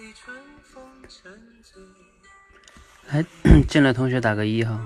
[3.10, 3.24] 来，
[3.68, 4.80] 进来同学打个一哈。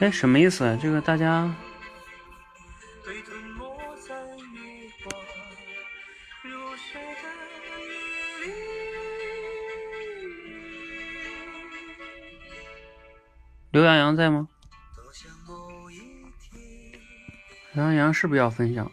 [0.00, 0.78] 哎，什么意思？
[0.80, 1.52] 这个大家。
[13.70, 14.48] 刘洋洋在吗？
[17.72, 18.90] 刘洋洋是不是要分享？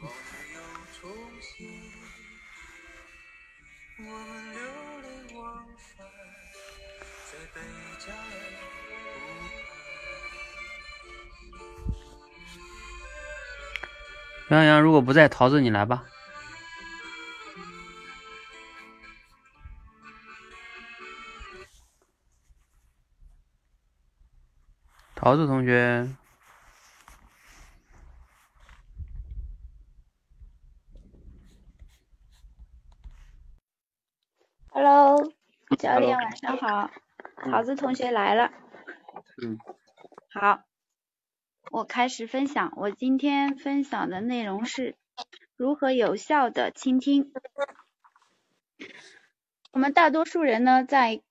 [14.56, 16.06] 刘洋洋，如果不在，桃子你来吧。
[25.14, 26.08] 桃子同学
[34.70, 35.18] ，Hello，
[35.78, 36.90] 教练晚上好，
[37.52, 38.50] 桃子同学来了。
[39.44, 39.58] 嗯，
[40.32, 40.64] 好，
[41.72, 42.74] 我开始分享。
[42.78, 44.96] 我今天分享的内容是
[45.58, 47.32] 如何有效的倾听。
[49.72, 51.22] 我们大多数人呢，在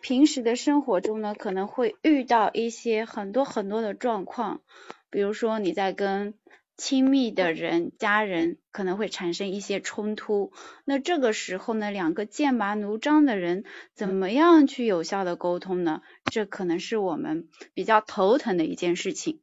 [0.00, 4.62] 平时的生活中呢，可能会遇到一些很多很多的状况，
[5.10, 6.34] 比如说你在跟
[6.78, 10.52] 亲密的人、家人可能会产生一些冲突，
[10.86, 13.64] 那这个时候呢，两个剑拔弩张的人
[13.94, 16.00] 怎么样去有效的沟通呢？
[16.24, 19.40] 这可能是我们比较头疼的一件事情。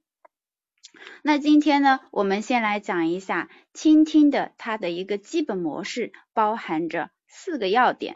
[1.21, 8.15] 那今天呢，我们先来讲一下倾听的它的一个基本模式，包含着四个要点。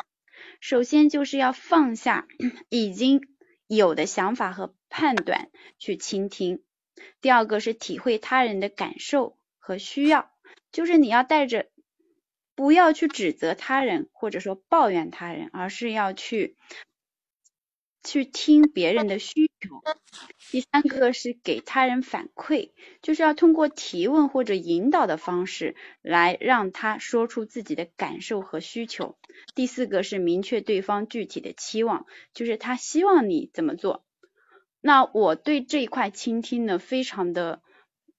[0.59, 2.27] 首先就是要放下
[2.69, 3.21] 已经
[3.67, 6.63] 有的想法和判断去倾听。
[7.21, 10.31] 第二个是体会他人的感受和需要，
[10.71, 11.67] 就是你要带着
[12.55, 16.57] 不要去指责他人或者说抱怨他人，而是要去。
[18.03, 19.81] 去听别人的需求。
[20.51, 29.17] 第三个是给他人反馈，就是要通过提问或者引导的方式来让他说出自己的感受和需求。
[29.55, 34.03] 第四个是明确对方具体的期望，就是他希望你怎么做。
[34.81, 37.61] 那我对这一块倾听呢，非常的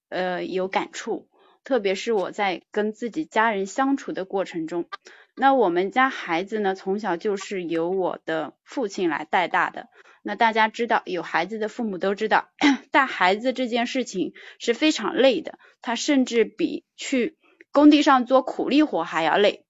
[0.09, 1.28] 呃有感触，
[1.65, 4.88] 特别是我在跟自己家人相处的过程中。
[5.34, 9.88] 那我们家孩子呢，从小就是由我的父亲来带大的。
[10.22, 12.51] 那大家知道，有孩子的父母都知道，
[12.92, 17.39] 带孩子这件事情是非常累的，他甚至比去
[17.72, 19.65] 工地上做苦力活还要累。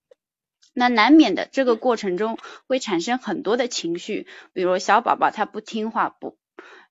[0.75, 6.37] 那难免的这个过程中会产生很多的情绪，比如小宝宝他不听话不，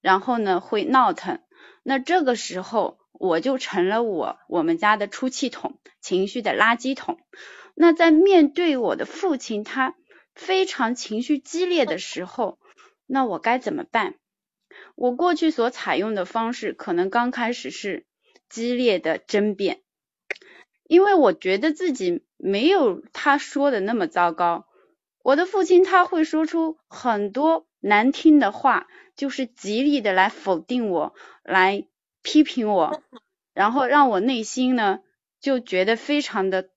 [0.02, 1.40] 然后呢会闹腾。
[1.84, 7.20] 那这个时候我就成了我我们家的出气筒，情绪的垃圾桶。
[7.76, 9.96] 那在面对我的父亲，他
[10.36, 12.60] 非常情绪激烈的时候，
[13.08, 14.16] 那我该怎么办？
[14.96, 18.06] 我过去所采用的方式，可能刚开始是
[18.50, 19.82] 激烈的争辩，
[20.88, 24.68] 因为我觉得自己没有他说的那么糟糕。
[25.24, 31.88] 我的父亲他会说出很多难听的话，就是极力的来否定我，来
[32.22, 33.02] 批评我，
[33.54, 35.00] 然后让我内心呢
[35.40, 36.70] 就觉得非常的。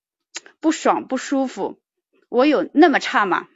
[0.65, 1.79] 不爽不舒服，
[2.31, 3.49] 我有那么差吗？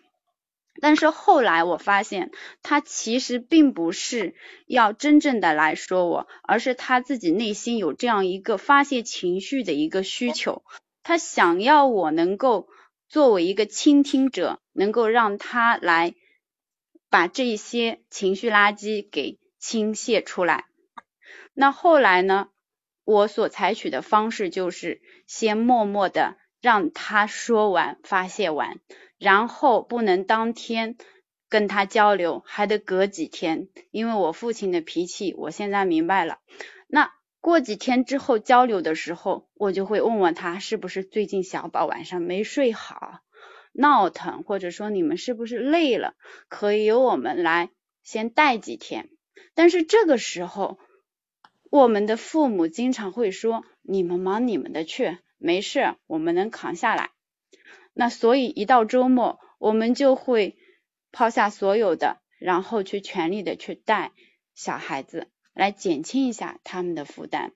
[0.79, 2.31] 但是后来我发现，
[2.63, 4.35] 他其实并不是
[4.67, 10.63] 要真正的来说我，而是他自己内心有这样一个发泄情绪的一个需求，
[11.03, 12.69] 他想要我能够
[13.09, 16.15] 作为一个倾听者，能够让他来
[17.09, 20.67] 把这些情绪垃圾给倾泻出来。
[21.55, 22.51] 那后来呢，
[23.05, 26.37] 我所采取的方式就是先默默的。
[26.69, 28.79] 让他说完发泄完，
[29.17, 30.97] 然后不能当天
[31.49, 33.69] 跟他交流，还得隔几天。
[33.91, 36.41] 因为我父亲的脾气，我现在明白了。
[36.87, 37.11] 那
[37.41, 43.21] 过几天之后交流的时候，我就会问问他是不是最近小宝晚上没睡好，
[43.73, 46.17] 闹腾，或者说你们是不是累了，
[46.49, 47.71] 可以由我们来
[48.03, 49.09] 先带几天。
[49.55, 50.79] 但是这个时候，
[51.71, 57.11] 我们的父母经常会说：“你们忙你们的去，没事，我们能扛下来。”
[57.95, 60.57] 那所以一到周末，我们就会
[61.11, 64.13] 抛下所有的，然后去全力的去带
[64.55, 67.53] 小孩子，来减轻一下他们的负担。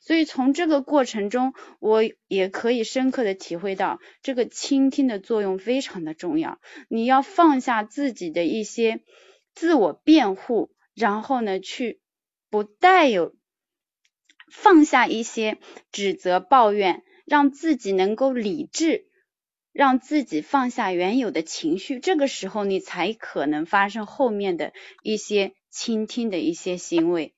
[0.00, 6.60] 所以从这个过程中，我也可以深刻的体会到，这个倾听的作用非常的重要。
[6.88, 9.00] 你要放下自己的一些
[9.54, 12.00] 自我辩护，然后呢，去
[12.48, 13.34] 不带有
[14.48, 15.58] 放下一些
[15.90, 19.06] 指责、抱怨，让自己能够理智。
[19.74, 27.32] 让自己放下原有的情绪，这个时候你才可能发生后面的一些倾听的一些行为。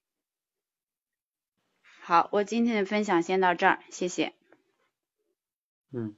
[2.01, 4.33] 好，我今天的分享先到这儿，谢谢。
[5.93, 6.17] 嗯，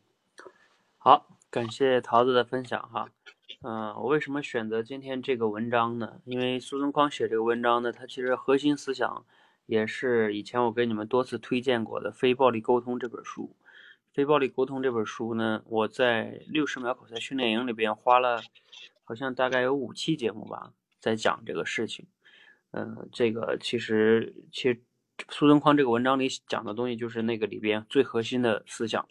[0.96, 3.10] 好，感谢桃子的分享哈。
[3.60, 6.22] 嗯，我为什么选择今天这个文章呢？
[6.24, 9.26] 因为苏东框写这个文章呢，他其实核心思想
[9.66, 13.54] 也是以前我给你们多次推荐过的《非暴力沟通》这本书。
[14.14, 18.40] 非暴力沟通这本书呢，我在六十秒口才训练营里边花了，
[19.04, 22.06] 好像大概有五期节目吧，在讲这个事情。
[22.70, 24.82] 嗯，这个其实其实
[25.28, 29.06] 苏东框这个文章里讲的东西就是那个里边最核心的思想。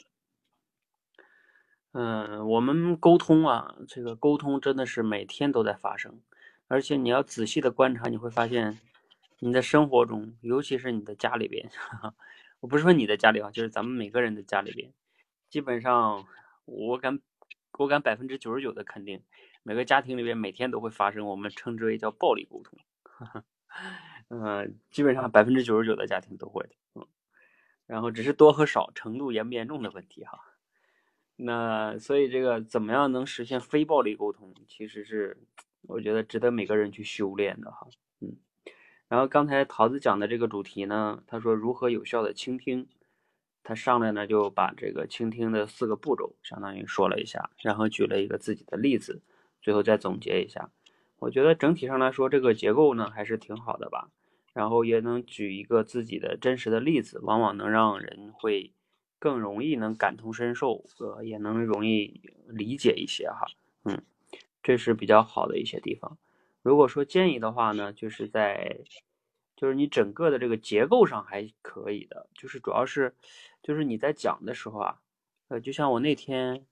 [1.91, 6.19] 嗯，我们沟通啊，这个沟通真的是每天都在发生，
[6.67, 8.79] 而且你要仔细的观察，你会发现
[9.45, 11.69] 你的生活中，尤其是你的家里边。
[12.61, 14.91] 我不是说你的家里啊，就是咱们每个人的家里边，
[15.51, 16.25] 基本上
[16.65, 17.19] 我敢
[17.77, 19.21] 我敢百分之九十九的肯定，
[19.61, 22.79] 每个家庭里边每天都会发生我们称之为叫暴力沟通，
[24.29, 27.05] 嗯， 基本上百分之九十九的家庭都会的，嗯，
[27.85, 30.39] 然后只是多和少程度严不严重的问题哈。
[31.35, 35.37] 那所以这个怎么样能实现非暴力沟通，其实是
[35.83, 37.87] 我觉得值得每个人去修炼的哈，
[39.15, 42.85] 然后刚才桃子讲的这个主题呢，他说如何有效的倾听，
[43.63, 49.21] 他上来呢就把这个倾听的四个步骤相当于说了一下，然后举了一个自己的例子，
[49.61, 50.69] 最后再总结一下。
[51.19, 54.09] 我觉得整体上来说这个结构呢还是挺好的吧，
[54.51, 58.73] 然后也能举一个自己的真实的例子，往往能让人会
[59.17, 62.19] 更容易能感同身受，呃，也能容易
[62.49, 63.47] 理解一些哈，
[63.85, 64.03] 嗯，
[64.61, 66.17] 这是比较好的一些地方。
[66.65, 68.79] 如果说建议的话呢，就是在，
[69.55, 73.13] 就是你整个的这个结构上还可以的，就是主要是，
[73.61, 74.99] 就是你在讲的时候啊，
[75.49, 76.65] 呃，就像我那天，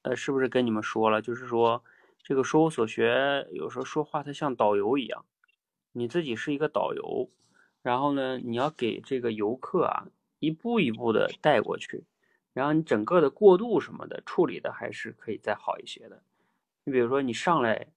[0.00, 1.84] 呃，是不是跟你们说了，就是说
[2.22, 5.26] 这个说我所学有时候说话它像导游一样，
[5.92, 7.28] 你自己是一个导游，
[7.82, 10.08] 然后呢，你要给这个游客啊
[10.38, 12.04] 一步一步的带过去，
[12.54, 16.22] 然后你整个的过渡什么的处理的还是可以再好一些的，
[16.84, 17.88] 你比如说你上来。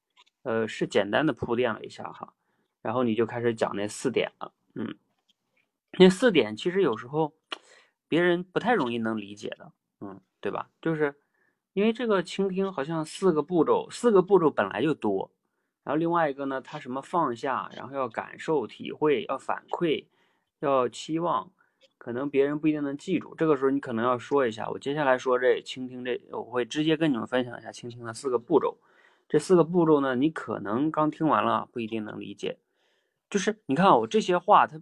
[0.47, 2.33] 呃，是简单的铺垫了一下哈，
[2.81, 4.95] 然后你就开始讲那四点了，嗯，
[5.99, 7.33] 那四点其实有时候
[8.07, 10.69] 别人不太容易能理解的，嗯，对吧？
[10.81, 11.13] 就是
[11.73, 15.29] 因为这个倾听好像四个步骤，四个步骤本来就多，
[15.83, 20.05] 然后另外一个呢，他什么放下，然后要感受、体会，要反馈，
[20.61, 21.51] 要期望，
[21.97, 23.35] 可能别人不一定能记住。
[23.35, 28.77] 这个时候你可能要说一下，我接下来说这倾听这，我会直接跟你们分享一下倾听的四个步骤。
[29.29, 32.59] 这四个步骤呢，你可能刚听完了不一定能理解。
[33.29, 34.81] 就是你看我这些话，它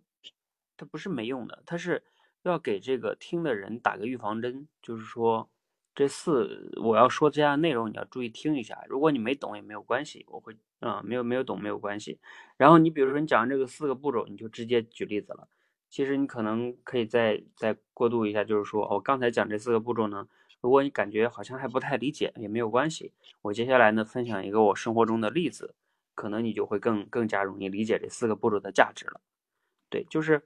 [0.78, 2.04] 它不是没用的，它是
[2.44, 4.68] 要给这个听的人打个预防针。
[4.84, 5.50] 就是说，
[5.96, 8.84] 这四我要说这样内容，你要注意听一下。
[8.88, 12.20] 如果你没懂也没有关系，我会啊，没有没有懂没有关系。
[12.58, 15.48] 然后你比如说你讲这个四个步骤，你就直接举例子了。
[15.90, 20.28] 其实你可能可以再再过渡一下，就是说我刚才讲这四个步骤呢。
[20.66, 23.14] 如果你感觉好像还不太理解，也没有关系。
[23.44, 25.76] 我接下来呢，分享一个我生活中的例子，
[26.16, 29.22] 可能你就会更更加容易理解这四个步骤的价值了。
[29.92, 30.42] 对，就是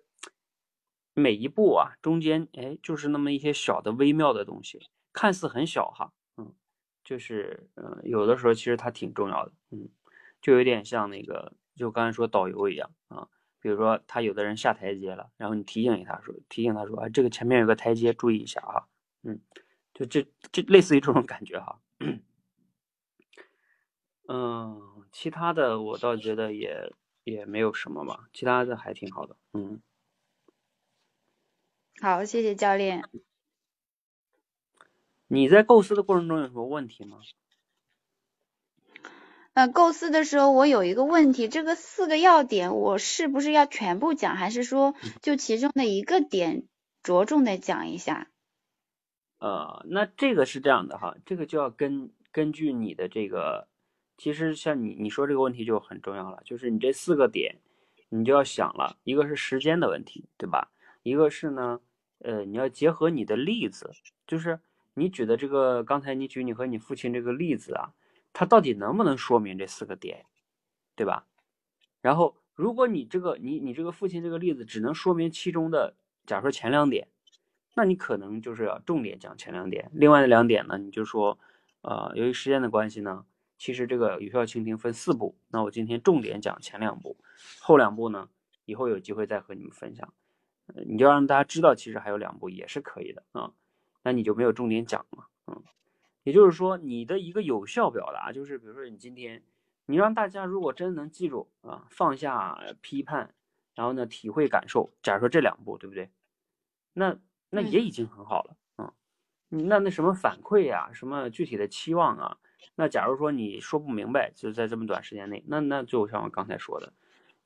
[1.14, 6.54] 每一步啊，中间哎，就是那么一些小的微妙的东西，看似很小哈，嗯，
[7.02, 9.88] 就是嗯，有的时候其实它挺重要的，嗯，
[10.42, 13.26] 就有点像那个，就刚才说导游一样啊，
[13.62, 18.84] 比如说他有的人下台阶了，然后你提醒一他说，提醒他说，哎，这个前面有个台阶，注意一下啊，
[19.24, 19.40] 嗯。
[20.00, 21.82] 就这这类似于这种感觉哈，
[24.30, 26.94] 嗯，其他的我倒觉得也
[27.26, 29.82] 也没有什么吧，其他的还挺好的，嗯。
[32.00, 33.04] 好，谢谢教练。
[35.28, 37.18] 你在构思的过程中有什么问题吗？
[39.54, 46.64] 呃，构思的时候我有一个问题，这个四个要点我是不是要全部讲，还是说就其中的一个点
[47.04, 48.30] 着重的讲一下？
[49.40, 53.68] 呃，那这个是这样的哈，这个就要根根据你的这个，
[54.18, 57.56] 其实像你你说这个问题就很重要了，就是你这四个点，
[58.10, 60.72] 你就要想了，一个是时间的问题，对吧？
[61.04, 61.80] 一个是呢，
[62.20, 63.90] 呃，你要结合你的例子，
[64.28, 64.60] 就是
[64.94, 67.94] 你举的这个，刚才你举你和你父亲这个例子啊，
[68.34, 70.26] 它到底能不能说明这四个点，
[70.96, 71.26] 对吧？
[72.02, 77.08] 然后，如果你这个你你这个父亲这个例子只能说明其中的，假如说前两点，
[77.80, 81.40] 那你可能就是要重点讲前两点，另外的两点呢，你就说，
[81.80, 83.26] 呃，由于时间的关系呢。
[83.58, 87.18] 其实这个有效倾听分四步，那我今天重点讲前两步，
[87.60, 88.30] 后两步呢，
[88.66, 90.14] 以后有机会再和你们分享。
[90.86, 93.52] 你就让大家知道，其实还有两步也是可以的啊。
[94.04, 95.62] 那你就没有重点讲嘛，嗯。
[96.24, 99.44] 也就是说，你的一个有效表达，就是比如说你今天，
[99.88, 103.34] 你让大家如果真能记住啊，放下批判，
[103.76, 106.10] 然后呢，体会感受，假如说这两步，对不对？
[106.94, 107.18] 那
[107.50, 108.92] 那也已经很好了，嗯。
[109.68, 112.38] 那那什么反馈呀，什么具体的期望啊？
[112.76, 116.94] 那假如说你说不明白，就在这么短时间内，那那就像我刚才说的，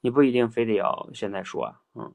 [0.01, 2.13] 你不一定非得要现在说啊，嗯，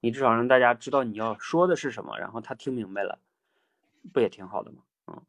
[0.00, 3.20] 你至少让大家知道你要说的是什么，然后他听明白了，
[4.12, 4.78] 不也挺好的吗？
[5.06, 5.22] 嗯，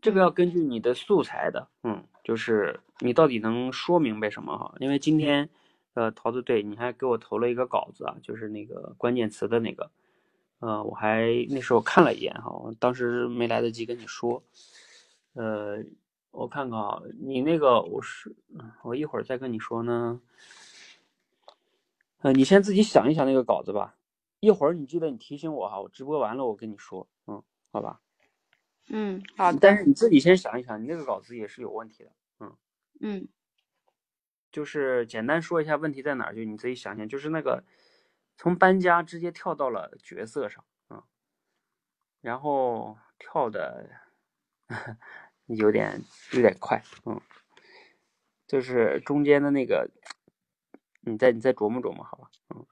[0.00, 4.74] 这个要根据你的素材的，嗯，就是你到底能说明白什么哈？
[4.80, 5.48] 因为今天，
[5.94, 9.90] 呃，桃子对你还给我投了一个稿子啊，就是那个关键词的那个，
[10.64, 14.42] 呃，我还那时候看了一眼哈，我当时没来得及跟你说。
[15.34, 15.84] 呃，
[16.30, 18.34] 我看看啊，你那个我是，
[18.82, 20.22] 我一会儿再跟你说呢。
[22.22, 23.94] 呃，你先自己想一想那个稿子吧，
[24.40, 28.00] 一会儿你记得你提醒我哈，我直播完了我跟你说，嗯，好吧。
[28.88, 29.58] 嗯，好的。
[29.60, 32.56] 但是你自己先想一想，你那个稿子也是有问题的，嗯。
[33.00, 33.28] 嗯。
[34.50, 37.62] 就是简单说一下问题在哪儿，就你自己想想，就是那个
[38.36, 41.02] 从搬家直接跳到了角色上，嗯，
[42.20, 43.90] 然后跳的。
[45.46, 47.20] 有点有点快，嗯，
[48.46, 49.90] 就是中间的那个，
[51.02, 52.66] 你再你再琢磨琢磨，好吧，嗯，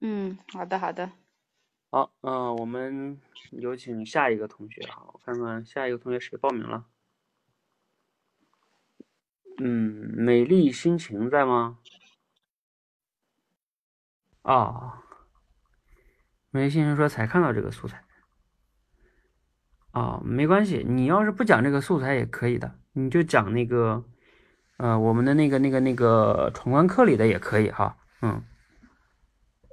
[0.00, 1.10] 嗯，好的好的，
[1.90, 3.18] 好，嗯，我们
[3.52, 6.84] 有请下一个同学哈，我看看下一个同学谁报名了，
[9.56, 11.78] 嗯，美丽心情在吗？
[14.42, 15.02] 啊，
[16.50, 18.02] 美丽心说才看到这个素材。
[19.92, 24.04] 啊，没关系，你要是不讲这个素材也可以的，你就讲那个，
[24.76, 28.40] 呃，我们的那个、那个、那个闯关课里的也可以哈，嗯，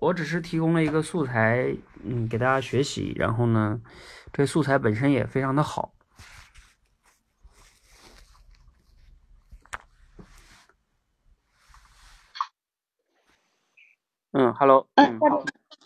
[0.02, 1.72] 我只是提供了一个素材，
[2.04, 3.80] 嗯，给大家学习，然后呢，
[4.34, 5.94] 这素材本身也非常的好。
[14.38, 15.20] 嗯，Hello，嗯，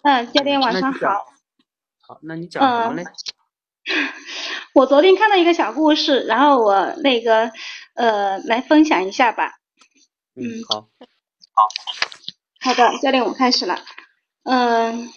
[0.04, 1.26] 嗯，教练晚上好。
[2.06, 3.06] 好，那你讲什么嘞？
[4.74, 7.50] 我昨天看到一个小故事，然后我那个
[7.96, 9.54] 呃来分享一下吧。
[10.36, 11.64] 嗯，好，好，
[12.60, 13.80] 好的，教练，我开始了。
[14.44, 15.10] 嗯，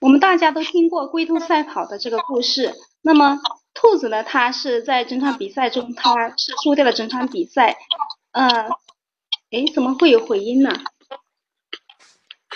[0.00, 2.74] 我们大家都听过龟兔赛跑的这个故事。
[3.02, 3.38] 那么
[3.72, 7.76] 兔子呢，它是在整场比赛中，它是输掉了整场比赛。
[8.32, 8.50] 嗯，
[9.52, 10.76] 哎，怎么会有回音呢？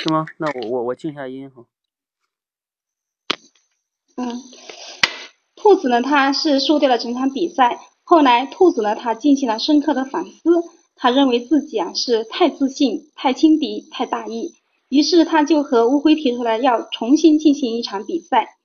[0.05, 0.27] 是吗？
[0.37, 1.65] 那我我我静下音哈。
[4.17, 4.39] 嗯，
[5.57, 7.81] 兔子呢，它是输掉了整场比赛。
[8.03, 10.63] 后来，兔子呢，它进行了深刻的反思，
[10.95, 14.53] 他认为自己啊是太自信、太轻敌、太大意，
[14.91, 18.59] 于是他就和乌龟提出来要重新进行一场比赛。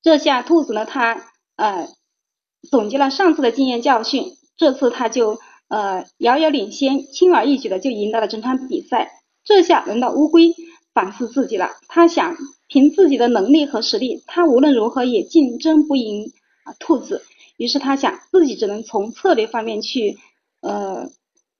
[0.00, 1.26] 这下，兔子呢，它
[1.56, 1.90] 呃
[2.70, 5.38] 总结了上次的经验教训，这次他就
[5.68, 9.20] 呃遥遥领先，轻而易举的就赢得了整场比赛。
[9.44, 10.54] 这下轮到乌龟
[10.92, 12.36] 反思自己了，他想。
[12.66, 16.32] 凭自己的能力和实力，他无论如何也竞争不赢
[16.64, 17.22] 啊兔子。
[17.56, 20.16] 于是他想，自己只能从策略方面去，
[20.60, 21.08] 呃，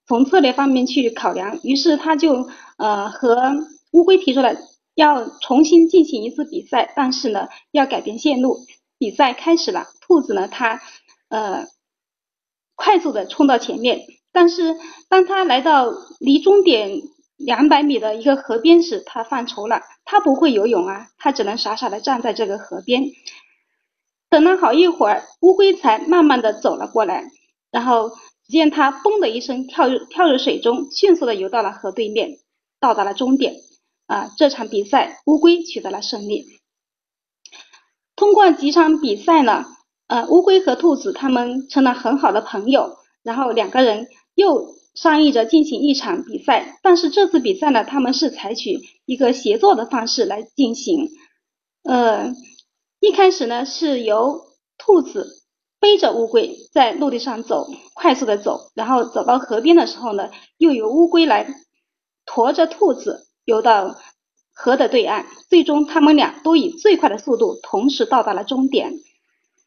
[0.08, 1.60] 从策略方面去考量。
[1.62, 2.48] 于是他就
[2.78, 3.52] 呃和
[3.92, 4.56] 乌龟提出了
[4.96, 8.66] 要重新进行一次比赛，但是呢要改变线路。
[8.98, 10.80] 比赛开始了，兔子呢它
[11.28, 11.66] 呃
[12.74, 14.00] 快速的冲到前面，
[14.32, 14.74] 但是
[15.08, 17.02] 当他来到离终点。
[17.36, 19.80] 两百米的一个河边时，他犯愁了。
[20.04, 23.02] 他不会游泳啊，他只能傻傻的站在这个河边。
[24.30, 27.24] 等了好一会儿，乌龟才慢慢的走了过来。
[27.72, 28.10] 然后
[28.46, 32.38] 只见他嘣的一声跳入跳入水中，迅速的游到了河对面，
[32.78, 33.54] 到达了终点。
[34.06, 36.46] 啊，这场比赛乌龟取得了胜利。
[38.14, 39.64] 通过几场比赛呢，
[40.06, 42.96] 呃，乌龟和兔子他们成了很好的朋友。
[43.24, 44.76] 然后两个人又。
[44.94, 51.10] 商议着进行一场比赛，但是这次比赛呢，他们是采取一个协作的方式来进行。
[51.82, 52.32] 呃，
[53.00, 54.40] 一开始呢是由
[54.78, 55.42] 兔子
[55.80, 61.46] 背着乌龟在陆地上走，快速的走，然后走到河边的时候呢，又由乌龟来
[62.24, 63.96] 驮着兔子游到
[64.54, 68.92] 河的对岸，最终他们俩都以最快的速度同时到达了终点。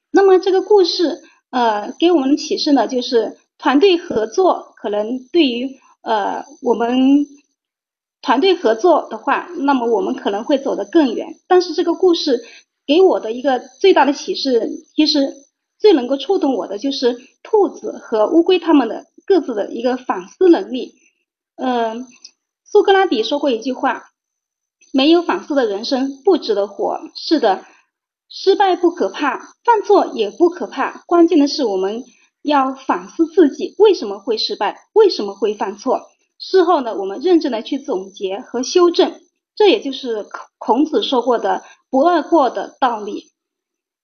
[0.09, 7.25] 那么这个故事呃给我们的启示呢，就是团队合作可能对于呃我们
[8.21, 11.39] 团队合作的话，那么我们可能会走得更远。
[11.47, 12.43] 但是这个故事
[12.85, 15.33] 给我的一个最大的启示，其实
[15.79, 20.95] 最能够触动我的就是兔子和乌龟他们的各自的一个反思能力。
[21.55, 22.05] 嗯，
[22.63, 24.03] 苏格拉底说过一句话。
[24.93, 26.97] 没有反思的人生不值得活。
[27.13, 27.65] 是的，
[28.29, 32.05] 失败不可怕，犯错也不可怕，关键的是我们
[32.47, 36.09] 要反思自己为什么会失败，为什么会犯错。
[36.39, 39.21] 事后呢，我们认真的去总结和修正，
[39.55, 40.25] 这也就是
[40.57, 43.31] 孔子说过的“不贰过”的道理。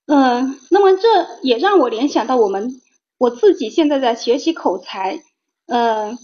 [0.05, 1.07] 嗯，那么这
[1.41, 2.81] 也让我联想到我们
[3.17, 5.23] 我自己现在在学习口才。
[5.67, 6.17] 嗯，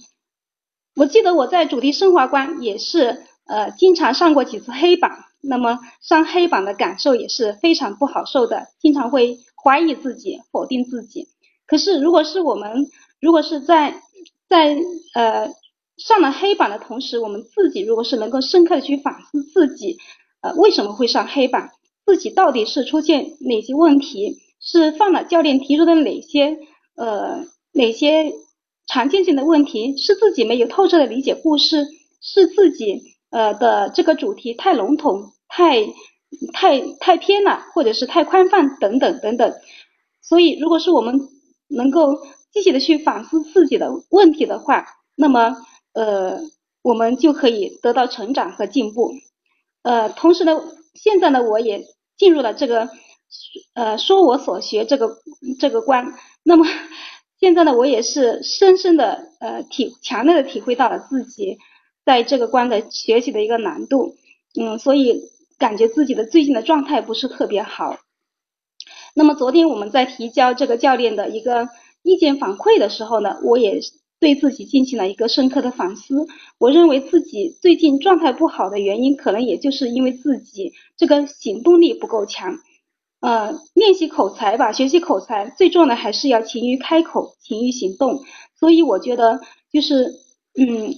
[0.95, 3.23] 我记得我在主题升华观也是。
[3.49, 11.27] 呃，经常上过几次黑板，那么上黑板的感受也是非常不好受的，经常会怀疑自己，否定自己。
[11.69, 12.87] 可是如果是我们，
[13.21, 14.01] 如果是在
[14.47, 14.75] 在
[15.13, 15.49] 呃
[15.97, 19.97] 上了黑板的同时，我们自己如果是能够深刻的去反思自己，
[20.41, 21.69] 呃为什么会上黑板，
[22.05, 26.57] 自己到底是出现哪些问题，是犯了教练提出的哪些
[26.95, 28.33] 呃哪些
[28.87, 31.85] 常见性的问题，是自己没有透彻的理解故事，
[32.21, 33.01] 是自己。
[33.31, 35.85] 呃的这个主题太笼统，太
[36.51, 39.53] 太太偏了，或者是太宽泛等等等等。
[40.19, 41.19] 所以，如果是我们
[41.69, 42.15] 能够
[42.51, 45.55] 积极的去反思自己的问题的话，那么
[45.93, 46.39] 呃，
[46.81, 49.11] 我们就可以得到成长和进步。
[49.83, 50.59] 呃，同时呢，
[50.93, 51.85] 现在呢，我也
[52.17, 52.89] 进入了这个
[53.73, 55.17] 呃说我所学这个
[55.59, 56.13] 这个关。
[56.43, 56.65] 那么
[57.39, 61.57] 现在呢，我也是深深的呃体强烈的体会到了自己。
[62.05, 64.15] 在这个关的学习的一个难度，
[64.59, 65.29] 嗯，所以
[65.59, 67.97] 感觉自己的最近的状态不是特别好。
[69.15, 71.67] 那么昨天我们在提交这个教练的一个
[72.03, 73.79] 意见反馈的时候呢，我也
[74.19, 76.27] 对自己进行了一个深刻的反思。
[76.57, 82.55] 我认为自己最近状态不好的原因，可能也就是因为自己这个行动力不够强。
[83.21, 88.23] 呃，练习口才吧，学习口才最重要的还是要勤于开口，勤于行动。
[88.57, 89.39] 所以我觉得
[89.71, 90.13] 就是，
[90.57, 90.93] 嗯。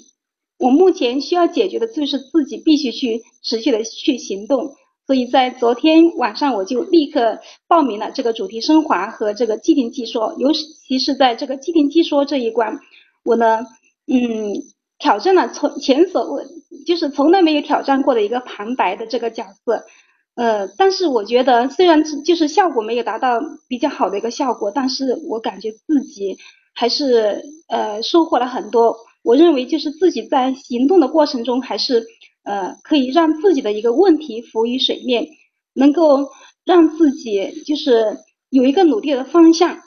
[0.63, 4.75] 我目前需要解决的就是自己必须去持续的去行动，
[5.11, 12.79] 所以在昨天晚上我就立刻报名了这个主题升华和这个既定记说，尤其是在这个既定记说这一关，
[13.25, 13.59] 我呢，
[14.07, 14.53] 嗯，
[14.99, 16.45] 挑战了从前所未
[16.85, 19.83] 就是从来没有挑战过的一个旁白的这个角色，
[20.35, 26.37] 呃，但是我觉得虽然就是效果没有达到比较好的一个效果，但是我感觉自己
[26.73, 28.95] 还是呃收获了很多。
[29.23, 32.01] 我认为就是自己在行动的过程中，还是
[32.43, 35.27] 呃可以让自己的一个问题浮于水面，
[35.73, 36.29] 能够
[36.65, 38.17] 让自己就是
[38.49, 39.79] 有一个努力的方向。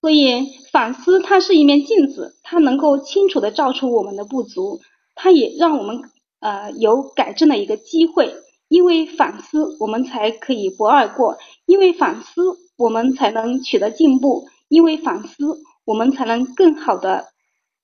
[0.00, 4.80] 所以反思它是一面镜子，它能够清楚的照出我们的不足，
[5.14, 6.00] 它也让我们
[6.40, 8.34] 呃有改正的一个机会。
[8.68, 12.42] 因为反思，我们才可以不二过；因为反思，
[12.76, 17.28] 我们才能取得进步；因为反思，我们才能更好的。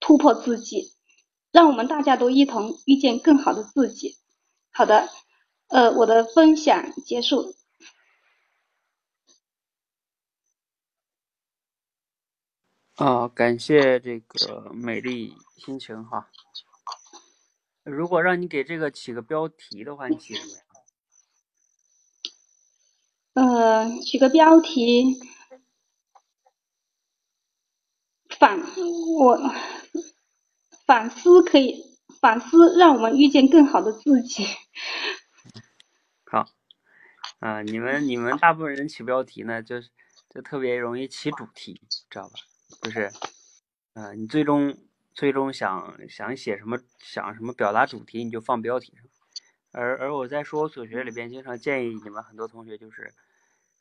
[0.00, 0.82] 突破自己，
[1.54, 4.16] 让我们大家都一同遇见更好的自己。
[4.72, 5.08] 好的，
[5.68, 7.54] 呃，我的分享结束。
[12.96, 15.32] 啊，感谢这个美丽
[15.64, 16.28] 心情哈。
[17.84, 20.60] 如果让你给这个起个标题的话，你起什么呀？
[23.34, 25.20] 呃，取个标题，
[28.40, 29.38] 反我。
[30.86, 31.82] 反思可以
[32.20, 34.44] 反思，让我们遇见更好的自己。
[36.30, 36.46] 好，
[37.38, 39.90] 啊，你们你们大部分人起标题呢，就是
[40.28, 42.34] 就特别容易起主题，知道吧？
[42.82, 43.10] 就是，
[43.94, 44.76] 啊，你最终
[45.14, 49.04] 最终想想写什么，想什么表达主题，你就放标题上。
[49.72, 53.14] 而而我在说我所学里边，经常建议你们很多同学就是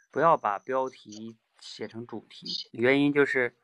[0.10, 3.58] 不要把标题写成主题，原因就是。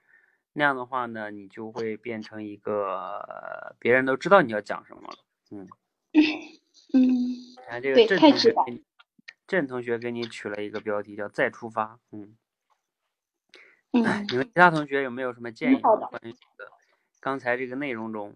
[0.60, 5.18] 那样的话呢，你就会变成一个别人都知道你要讲什么了。
[5.52, 5.66] 嗯
[6.94, 7.00] 嗯，
[7.70, 8.54] 看这个郑同学，
[9.48, 11.98] 郑同学给你取了一个标题叫“再出发”。
[12.12, 12.36] 嗯
[13.94, 15.80] 嗯， 你们其他同学有没有什么建议？
[15.80, 16.36] 关于
[17.22, 18.36] 刚才这个内容中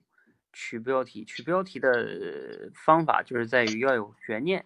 [0.54, 4.66] 取标题，取标题的方法就是在于要有悬念，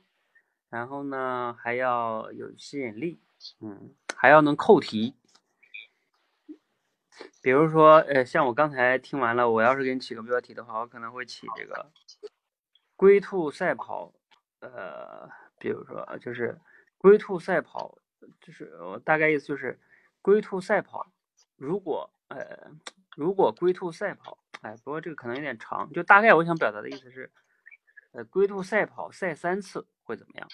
[0.69, 3.19] 然后呢还要有吸引力，
[3.61, 5.15] 嗯，还要能扣题。
[7.41, 11.91] 比如说，呃，像我刚才听完了，我要是给你起个标题的话，我可能会起这个
[12.95, 14.13] “龟兔赛跑”。
[14.59, 16.59] 呃，比如说，就是
[16.97, 17.97] “龟兔赛跑”，
[18.41, 19.79] 就是我大概意思就是
[20.21, 21.05] “龟兔赛跑”。
[21.55, 22.71] 如果呃，
[23.15, 25.91] 如果龟兔赛跑，哎，不过这个可能有点长。
[25.93, 27.31] 就大概我想表达的意思是，
[28.11, 30.47] 呃，龟兔赛跑赛三次会怎么样？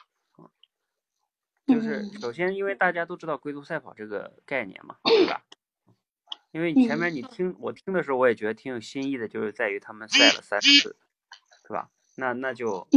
[1.66, 5.42] 就是首先，因为大家都知道龟兔赛跑这个概念嘛，对吧？
[6.54, 10.96] 因为前面你听我听的时候，我也觉得挺有新意的，就是在于他们赛了三次，
[11.68, 11.90] 是吧？
[12.16, 12.88] 那那就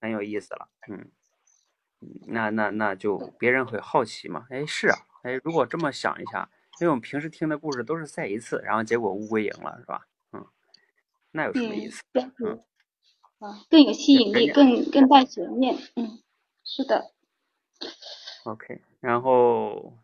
[0.00, 1.10] 很有意思了，嗯，
[2.28, 4.46] 那那那就别人会好奇嘛？
[4.50, 6.48] 哎，是啊，哎，如果这么想一下，
[6.80, 10.06] 因为我们平时听的故事都是赛一次，然后结果乌龟赢了，是吧？
[10.32, 10.46] 嗯，
[11.32, 12.04] 那有什么意思？
[12.14, 12.62] 嗯，
[13.40, 16.22] 啊，更有吸引力，更更带悬念，嗯，
[16.64, 17.10] 是的。
[18.44, 19.98] OK，然后。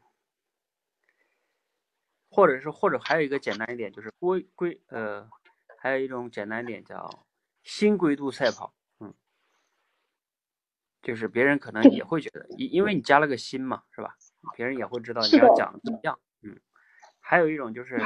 [2.30, 5.28] 或者是或者还有一个简单一点，就是龟龟呃，
[5.78, 7.26] 还有一种简单点叫
[7.62, 9.14] 新龟兔赛跑，嗯，
[11.02, 14.16] 就是别人可能也会觉得，因因为你加了个新嘛，是吧？
[14.54, 16.60] 别人也会知道你要讲的怎么样，嗯。
[17.20, 18.00] 还有一种就是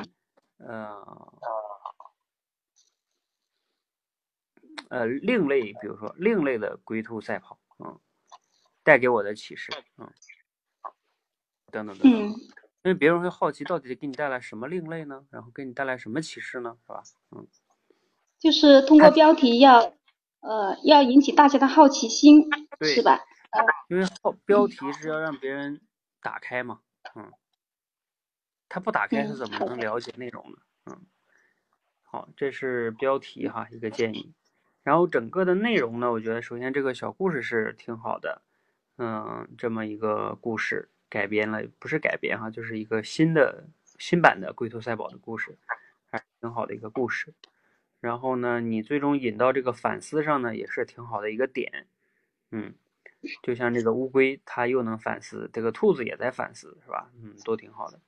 [0.58, 1.40] 呃
[4.88, 8.00] 呃另类，比如说另类的龟兔赛跑，嗯，
[8.82, 10.12] 带给我的启示，嗯，
[11.70, 12.35] 等等等等。
[12.84, 15.24] 因为别人会好奇，到底给你带来什么另类呢？
[15.30, 16.76] 然后给你带来什么启示呢？
[16.84, 17.02] 是吧？
[17.30, 17.46] 嗯，
[18.40, 19.94] 就是通过标题要，
[20.40, 22.48] 呃，要引起大家的好奇心，
[22.80, 23.20] 是吧？
[23.88, 25.80] 因为好标题是要让别人
[26.20, 26.80] 打开嘛，
[27.14, 27.30] 嗯，
[28.68, 30.56] 他不打开是怎么能了解内容呢？
[30.86, 31.06] 嗯，
[32.02, 34.32] 好，这是标题哈，一个建议。
[34.82, 38.42] 然后整个的内容呢，我觉得首先这个小故事是挺好的，
[38.98, 40.90] 嗯，这么一个故事。
[41.12, 43.66] 改编了，不是改编哈，就是一个新的
[43.98, 45.59] 新版的《龟兔赛跑》的故事，
[46.11, 47.35] 还挺好的一个故事。
[48.01, 51.87] 然后呢，你最终引到这个反思上呢，也是挺好的一个点。
[52.51, 52.72] 嗯，
[53.42, 57.11] 就像这个乌龟，它又能反思，这个兔子也在反思，是吧？
[57.22, 58.01] 嗯，都挺好的。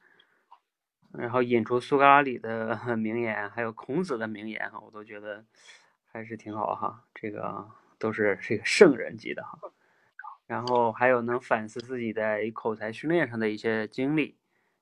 [1.13, 5.45] 然后引出苏格拉底的 名言，还有孔子的名言哈，我都觉得
[6.11, 7.05] 还是挺好哈。
[7.15, 9.59] 这个都是这个圣人级的哈。
[10.47, 14.37] 然后还有能反思自己在口才训练上的一些经历，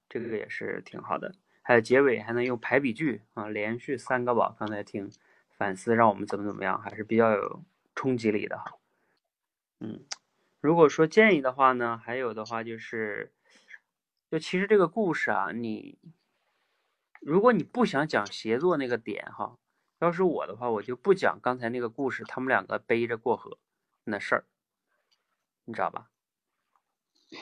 [0.09, 1.35] 这个也是挺好的。
[1.63, 4.57] 还有结尾还能用排比句啊，连续三个吧。
[4.59, 5.09] 刚才听
[5.57, 7.63] 反思让我们怎么怎么样，还是比较有
[7.95, 8.61] 冲击力的。
[9.79, 10.05] 嗯，
[10.61, 13.33] 如果说建议的话呢，还有的话就是，
[14.31, 15.97] 就其实这个故事啊，你
[17.21, 19.57] 如果你不想讲协作那个点哈，
[20.01, 23.59] 要是我的话，我就不讲刚才那个故事，他们两个背着过河
[24.03, 24.45] 那事儿。
[25.65, 26.09] 你知道吧？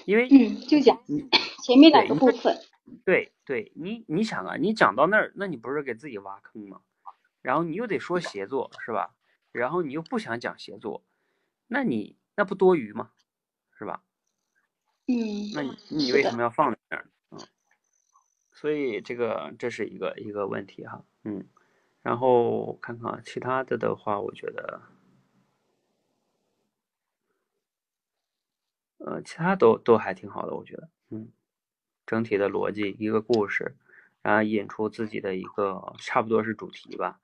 [0.07, 0.97] 因为嗯，就讲
[1.65, 2.57] 前面两个部分。
[3.05, 6.81] 对对，你你想啊，你讲到那儿，那你不是给自己挖坑吗？
[7.43, 9.15] 然后你又得说协作，是吧？
[9.53, 11.05] 然后你又不想讲协作，
[11.67, 13.11] 那你那不多余吗？
[13.79, 14.03] 是吧？
[15.07, 15.51] 嗯。
[15.55, 17.07] 那你你为什么要放在那儿？
[17.31, 17.39] 嗯。
[18.53, 21.49] 所以这个这是一个一个问题哈，嗯。
[22.03, 24.81] 然后看看其他的的话，我觉得。
[29.05, 31.31] 呃，其他都都还挺好的，我觉得，嗯，
[32.07, 33.77] 整体的逻辑一个故事，
[34.23, 37.19] 然后引出自己的一个差不多是主题吧，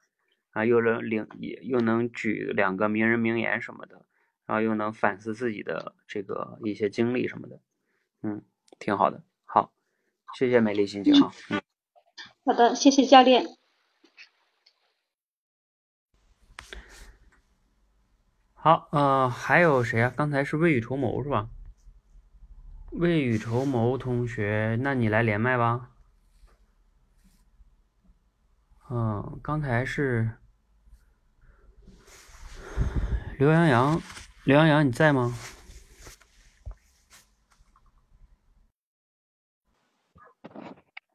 [0.53, 1.29] 啊，又能领
[1.63, 4.07] 又能举两个名人名言什么的，
[4.47, 7.61] 然后又能反思自己的这个一些经历什么的，
[8.23, 8.43] 嗯，
[8.79, 9.73] 挺好的，好，
[10.39, 11.61] 谢谢美丽心情啊，嗯，
[12.47, 13.45] 好的，谢谢教练。
[18.55, 20.13] 好，呃，还有谁啊？
[20.17, 21.51] 刚才是未雨绸缪是吧？
[22.93, 25.91] 未雨绸缪同学，那你来连麦吧。
[28.89, 30.39] 嗯，刚才是
[33.39, 34.01] 刘洋洋，
[34.45, 35.35] 刘洋洋你在吗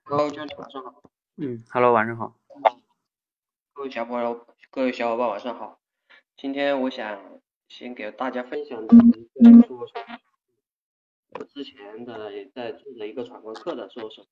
[0.04, 1.02] ？？Hello，教练晚上好。
[1.38, 2.36] 嗯，Hello，晚上好。
[3.74, 5.80] 各位小朋友，各位小伙伴晚上好。
[6.36, 9.88] 今天我想先给大家分享的一个说。
[11.44, 14.26] 之前的也在做的一个闯关课的时候是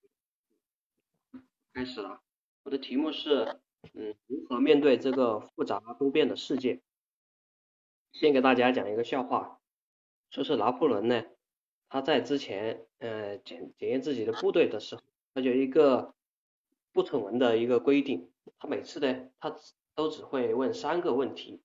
[1.73, 2.21] 开始了，
[2.63, 3.59] 我的题目是
[3.93, 6.81] 嗯如何面对这个复杂多变的世界。
[8.11, 9.61] 先给大家讲一个笑话，
[10.31, 11.23] 说是拿破仑呢，
[11.89, 15.01] 他在之前呃检检验自己的部队的时候，
[15.33, 16.15] 他有一个
[16.91, 19.55] 不成文的一个规定，他每次呢他
[19.93, 21.61] 都只会问三个问题，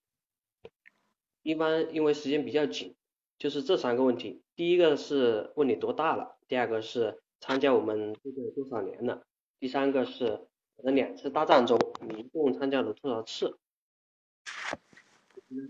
[1.41, 2.95] 一般因为时间比较紧。
[3.37, 4.41] 就是这三个问题。
[4.55, 9.25] 第一个是问你多大了，第二个是参加我们部队多少年了，
[9.59, 13.57] 第三个是我的两次大战中你一共参加了多少次。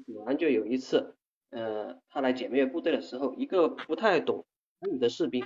[0.05, 1.15] 果然就有一次，
[1.49, 4.45] 呃，他来检阅部队的时候，一个不太懂
[4.79, 5.45] 汉语的士兵，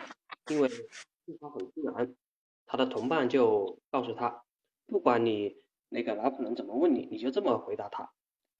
[0.49, 0.69] 因为
[1.25, 2.15] 对话很自然，
[2.65, 4.43] 他的同伴就告诉他，
[4.85, 5.57] 不管你
[5.89, 8.11] 那个拿破仑怎么问你，你就这么回答他。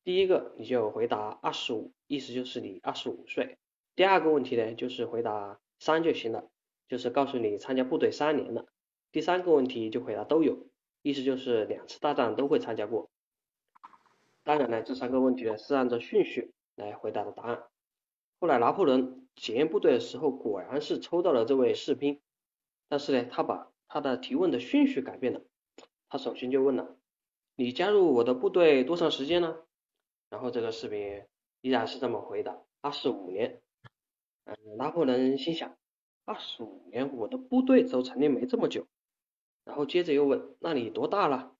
[0.04, 3.58] 第一个你就回答二十五，意思就是你二十五岁。
[3.96, 6.50] 第二个问题呢，就是回答三就行了，
[6.88, 8.66] 就是告诉你参加部队三年了。
[9.12, 10.68] 第三个问题就回答都有，
[11.02, 13.10] 意思就是两次大战都会参加过。
[14.44, 17.64] 当然呢，这三个问题呢是按照顺序来回答的答案。
[18.40, 22.22] 后来拿破仑检验部队的时候，果然是抽到了这位士兵，
[22.88, 25.42] 但是呢，他把他的提问的顺序改变了。
[26.08, 26.96] 他首先就问了
[27.56, 29.66] ：“你加入我的部队多长时间了？”
[30.30, 31.26] 然后这个士兵
[31.62, 33.62] 依然是这么回答：“二十五年。”
[34.46, 35.78] 嗯，拿破仑心想
[36.26, 38.88] ：“二十五年，我的部队都成立没这么久。”
[39.65, 41.56] 然后接着又问：“那你多大了？”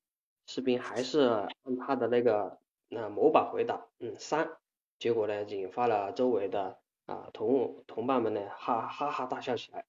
[0.47, 1.19] 士兵还是
[1.63, 2.60] 按他的那个。
[2.91, 4.58] 那模板回答，嗯，三，
[4.97, 9.86] 结果呢，引发了周围的啊同同伴们呢，哈哈哈大笑起来。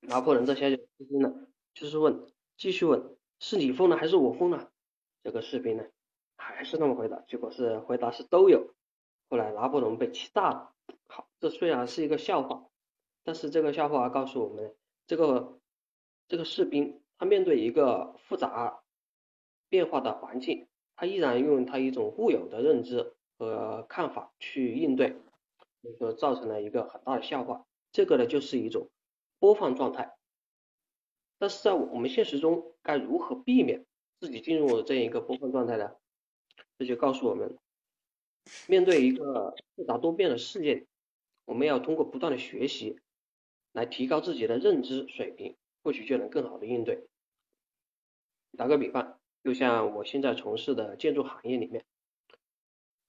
[0.00, 1.32] 拿破仑这下就吃惊了，
[1.74, 4.72] 就是问，继续问，是你疯了还是我疯了？
[5.22, 5.84] 这个士兵呢，
[6.50, 8.74] 还是那么回答，结果是回答是都有。
[9.28, 10.72] 后来拿破仑被气炸了。
[11.06, 12.66] 好，这虽然是一个笑话，
[13.24, 14.74] 但是这个笑话告诉我们，
[15.06, 15.58] 这个
[16.28, 18.82] 这个士兵他面对一个复杂
[19.68, 20.66] 变化的环境。
[20.96, 25.16] 他依然用他一种固有的认知和看法去应对，
[25.80, 27.64] 所以说造成了一个很大的笑话。
[27.90, 28.90] 这个呢就是一种
[29.38, 30.14] 播放状态。
[31.38, 33.86] 但是在我们现实中该如何避免
[34.18, 35.96] 自己进入这样一个播放状态呢？
[36.80, 37.58] 这就告诉我们，
[38.66, 40.86] 面对一个复杂多变的世界，
[41.44, 42.98] 我们要通过不断的学习
[43.72, 47.06] 来提高自己的认知水平，或许就能更好的应对。
[48.56, 49.20] 打个比方。
[49.44, 51.84] 就像我现在从事的建筑行业里面，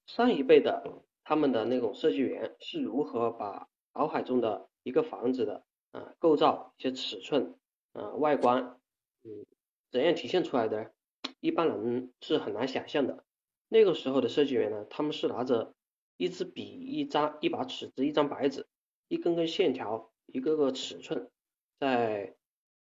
[0.06, 7.58] 上一辈的他们的那种设计员是如何把脑海中的一个房子的啊构造、一些尺寸、
[7.94, 8.78] 啊外观，
[9.24, 9.46] 嗯，
[9.90, 10.92] 怎样体现出来的？
[11.40, 13.24] 一般人是很难想象的。
[13.72, 15.72] 那个时候的设计员呢，他们是拿着
[16.18, 18.66] 一支笔、一张一把尺子、一张白纸、
[19.08, 21.30] 一根根线条、一个个尺寸，
[21.78, 22.36] 在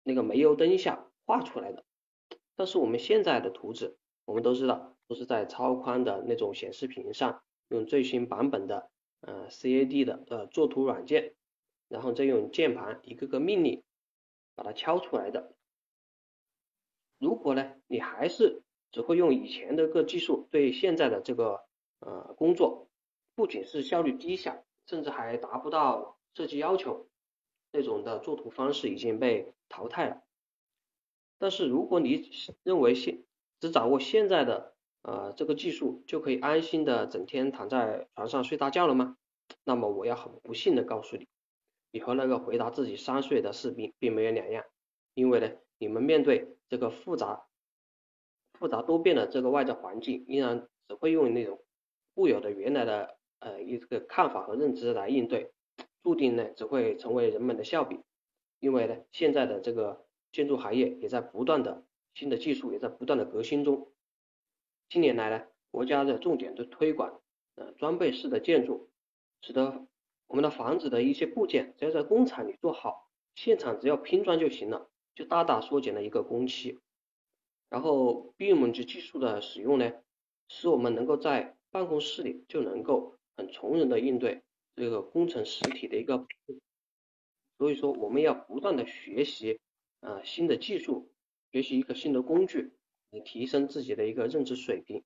[0.04, 1.84] 那个煤油灯下画出来的。
[2.56, 11.34] 但是我们现在的图纸，我们都知道，都是在超宽的那种显示屏上，用最新版本的呃 CAD 的呃作图软件，
[11.88, 13.82] 然后再用键盘一个个命令
[14.54, 15.52] 把它敲出来的。
[17.17, 18.62] 如果呢，你还是
[18.96, 21.66] 只会用以前的个技术，对现在的这个
[22.00, 22.88] 呃工作，
[23.36, 27.06] 不仅是效率低下，甚至还达不到设计要求，
[27.74, 30.22] 那种的作图方式已经被淘汰了。
[31.38, 32.32] 但是如果你
[32.64, 33.22] 认为现
[33.60, 39.18] 只掌握现在的呃这个技术就可以安心的整天躺在床上睡大觉了吗？
[39.66, 41.28] 那么我要很不幸的告诉你，
[41.92, 44.64] 你和那个回答自己三岁的士兵并没有两样，
[45.16, 47.46] 因为呢你们面对这个复杂
[48.60, 51.60] 复杂多变的这个外在环境，依然只会用那种
[52.13, 55.52] 固有的原来的呃一个看法和认知来应对，
[56.04, 58.02] 注定呢只会成为人们的笑柄，
[58.60, 60.04] 因为呢现在的这个。
[60.32, 63.88] 建筑行业也在不断的新的技术也在不断的革新中。
[64.89, 67.22] 近年来呢，国家的重点的推广
[67.56, 68.89] 呃装备式的建筑，
[69.39, 69.88] 使得
[70.28, 76.78] 我们的房子的一些部件只要在工厂里做好，现场只要拼装就行了，就大大缩减了一个工期。
[77.69, 79.91] 然后 BIM 级技术的使用呢，
[80.47, 84.43] 使我们能够在办公室里就能够很从容的应对
[84.75, 86.25] 这个工程实体的一个。
[87.58, 89.60] 所以说我们要不断的学习。
[90.01, 91.10] 啊，新的技术，
[91.51, 92.73] 学习一个新的工具，
[93.10, 95.04] 来提升自己的一个认知水平，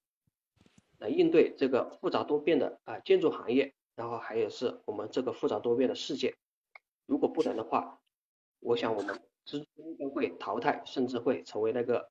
[0.97, 6.35] 来应对这个复杂多变的啊建筑行业，然后还有是我们这个复杂多变的世界。
[7.05, 8.01] 如果不能的话，
[8.59, 9.65] 我想我们终
[9.97, 12.09] 将会淘汰，甚至会成为那个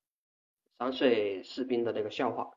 [0.78, 2.52] 三岁士兵的那个笑话。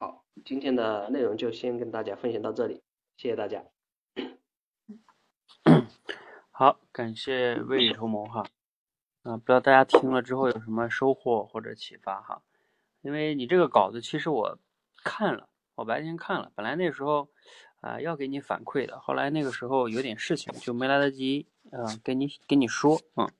[0.00, 2.82] 好，今天的内容就先跟大家分享到这里，
[3.16, 3.64] 谢谢大家。
[6.50, 8.44] 好，感谢 未雨绸缪哈。
[9.22, 12.42] 啊，不知道大家听了之后有什么收获或者启发哈？
[13.02, 14.58] 因为你这个稿子其实我
[15.04, 17.28] 看了，我白天看了，本来那时候
[17.80, 23.30] 啊要给你反馈的，后来那个时候有点事情就没来得及，嗯，跟你跟你说，嗯，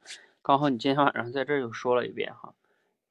[0.40, 2.54] 刚好你今天晚上在这又说了一遍哈，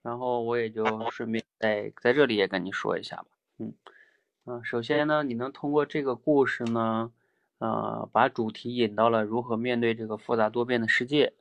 [0.07, 3.25] 然后我也就顺便在在这里也跟你说一下吧，
[3.57, 3.73] 嗯。
[4.45, 7.11] 嗯，首先呢，你能通过这个故事呢，
[7.57, 11.33] 呃，把主题引到了如何面对这个复杂多变的世界，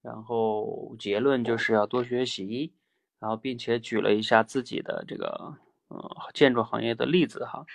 [0.00, 2.72] 然后结论就是要多学习，
[3.18, 5.54] 然后并且举了一下自己的这个
[5.88, 6.00] 呃
[6.32, 7.66] 建筑行业的例子哈，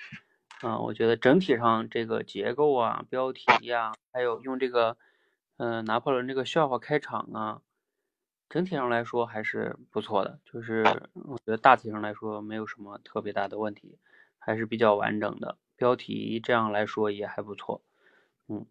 [0.64, 4.98] 嗯，我觉得整体上这个结构啊、标题呀，还有用这个
[5.58, 7.62] 嗯拿破仑这个笑话开场啊，
[8.56, 14.00] 整体上来说还是不错的，就是我觉得大体上来说没有什么特别大的问题，
[14.40, 15.58] 还是比较完整的。
[15.76, 17.82] 标题这样来说也还不错，
[18.48, 18.66] 嗯，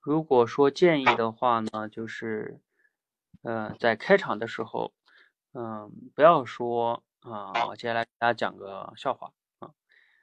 [0.00, 2.58] 如果说建议的话呢，就是，
[3.42, 4.92] 呃，在开场的时候，
[5.52, 9.70] 嗯，不要说啊，我接下来给大家讲个笑话啊，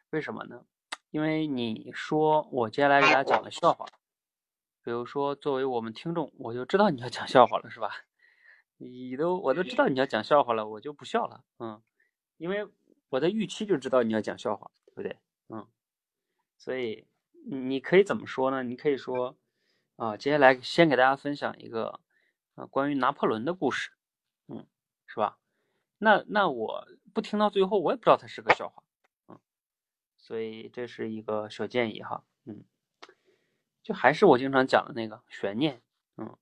[0.09, 0.65] 为什么呢？
[1.11, 3.85] 因为你说我接下来给大家讲个笑话，
[4.83, 7.91] 比如说作为我们听众，我就知道你要讲笑话了，是吧？
[8.77, 11.81] 你都我都知道你要讲笑话了，我就不笑了，嗯，
[12.37, 12.67] 因为
[13.09, 15.19] 我的预期就知道你要讲笑话，对不对？
[15.49, 15.67] 嗯。
[16.57, 17.07] 所以
[17.45, 18.63] 你可以怎么说呢？
[18.63, 19.37] 你可以说
[19.95, 21.99] 啊，接下来先给大家分享一个
[22.55, 23.91] 啊关于拿破仑的故事，
[24.47, 24.65] 嗯，
[25.05, 25.37] 是吧？
[25.99, 28.83] 那那我不听到最后，我也不知道它是个笑话，
[29.27, 29.39] 嗯，
[30.17, 32.63] 所以这是一个小建议哈，嗯，
[33.81, 35.81] 就还是我经常讲的那个悬念，
[36.17, 36.37] 嗯，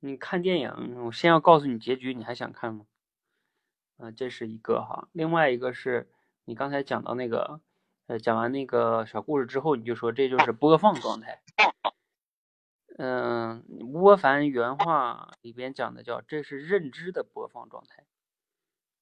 [0.00, 2.86] 你看电影，我先要告诉你结局，你还想看吗？
[3.98, 6.10] 啊，这是一个哈，另外一个是
[6.44, 7.60] 你刚才讲到那个。
[8.06, 11.40] 呃，讲完那个小故事之后，你就说这就是播放状态。
[12.98, 18.04] 嗯，吴伯凡原话里边讲的叫这是认知的播放状态。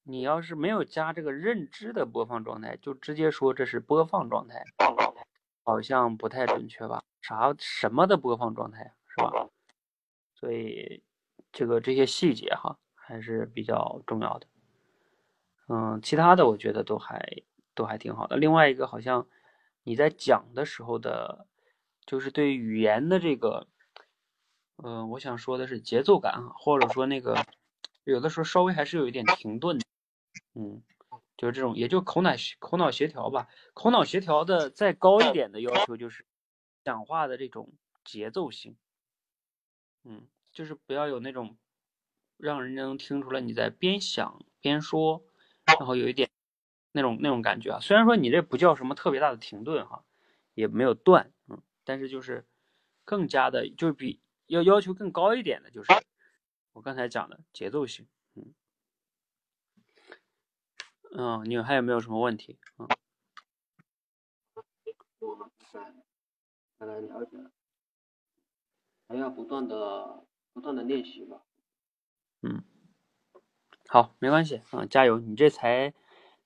[0.02, 4.62] 你要是没有加这个认知的播放状态，就直接说这是播放状态，
[5.64, 7.02] 好像不太准确吧？
[7.22, 9.48] 啥什么的播放状态是吧？
[10.38, 11.02] 所以
[11.50, 14.46] 这个这些细节哈还是比较重要的。
[15.68, 17.42] 嗯，其他的我觉得都还。
[17.78, 18.36] 都还挺好的。
[18.36, 19.28] 另外一个，好像
[19.84, 21.46] 你在讲的时候的，
[22.04, 23.68] 就是对语言的这个，
[24.82, 27.36] 嗯，我想说的是节奏感啊，或者说那个
[28.02, 29.78] 有的时候稍微还是有一点停顿，
[30.56, 30.82] 嗯，
[31.36, 33.46] 就是这种，也就口脑口脑协调吧。
[33.74, 36.26] 口脑协调的再高一点的要求就是
[36.82, 37.72] 讲话的这种
[38.02, 38.76] 节奏性，
[40.08, 41.56] 嗯，就是不要有那种
[42.36, 45.22] 让人家能听出来你在边想边说，
[45.78, 46.28] 然后有一点。
[46.90, 50.04] 那种那种感觉啊，虽然说你这不叫什么特别大的停顿哈，
[50.54, 52.48] 也没有断，嗯，但是就是
[53.04, 55.92] 更加的，就是比要要求更高一点的，就是
[56.72, 58.54] 我刚才讲的节奏性，嗯，
[61.12, 62.58] 嗯，你还有没有什么问题？
[62.78, 62.88] 嗯，
[65.20, 65.50] 我
[66.78, 67.36] 再来了解，
[69.08, 71.42] 还要不断的不断的练习吧。
[72.42, 72.62] 嗯，
[73.88, 75.94] 好，没关系啊，加油，你这才。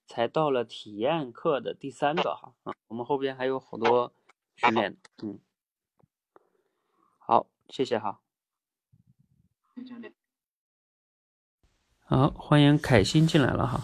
[0.05, 4.13] 才到了体验课的第三个哈啊，我们后边还有好多
[4.57, 5.39] 训练，嗯，
[7.19, 8.21] 好，谢谢哈。
[12.05, 13.81] 好，欢迎凯欣进来了哈。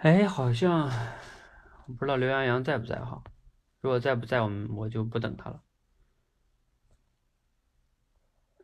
[0.00, 0.90] 哎，好像
[1.86, 3.22] 不知道刘洋洋在不在哈？
[3.80, 5.62] 如果在不在，我们我就不等他了。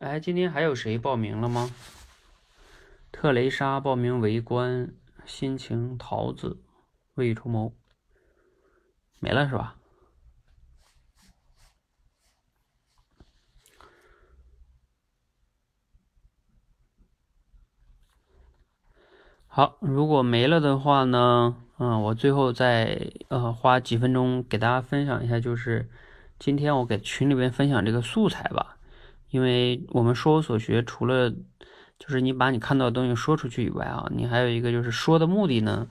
[0.01, 1.69] 哎，今天还有谁报名了吗？
[3.11, 4.91] 特蕾莎报名围观。
[5.27, 6.57] 心情桃子
[7.13, 7.71] 未雨绸缪
[9.19, 9.75] 没了是吧？
[19.45, 21.55] 好，如果没了的话呢？
[21.77, 25.87] 嗯，我最后再呃花几分钟给大家分享一下，就是
[26.39, 28.79] 今天我给群里边分享这个素材吧，
[29.31, 31.33] 因为我们说有所学除了。
[31.99, 35.87] 就是你把你看到的东西说出去以外啊，你还有一个就是说的目的呢，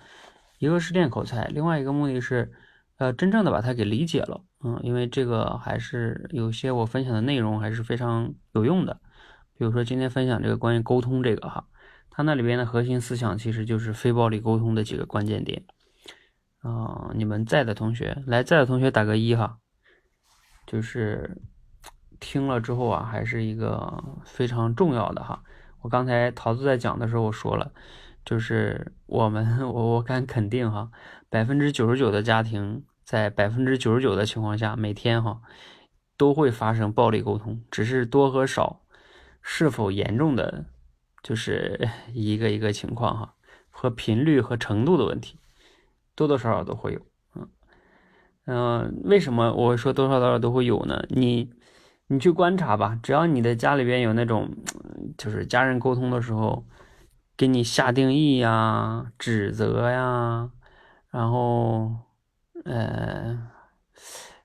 [0.58, 2.50] 一个是练口才，另外一个目的是，
[2.96, 9.00] 呃，真正的把它给理解了，嗯，因为这个还是有些我分享的内容还是非常有用的，
[9.56, 11.68] 比如说今天分享这个关于沟通这个哈，
[12.10, 15.64] 它那里边的核心思想其实就是非暴力沟通的几个关键点，
[16.62, 19.58] 啊，你们在的同学来在的同学打个一哈，
[20.66, 21.40] 就是
[22.20, 25.42] 听了之后啊，还是一个非常重要的哈。
[25.80, 27.72] 我刚才桃子在讲的时候，我说了，
[28.22, 30.90] 就是我们，我 我敢肯定哈，
[31.30, 35.40] 百分之九十九的家庭在百分之九十九的情况下，每天哈
[36.18, 38.82] 都会发生暴力沟通，只是多和少，
[39.40, 40.66] 是否严重的，
[41.22, 43.34] 就是 一个一个情况哈，
[43.70, 45.38] 和频率和程度的问题，
[46.14, 47.00] 多多少少都会有，
[47.34, 47.48] 嗯
[48.44, 51.06] 嗯，为什么我说多少多少都会有呢？
[51.08, 51.50] 你。
[52.12, 54.50] 你去观察吧，只要你的家里边有那种，
[55.16, 56.64] 就是家人沟通的时候，
[57.36, 60.50] 给你下定义呀、指责呀，
[61.10, 61.94] 然后，
[62.64, 63.38] 呃，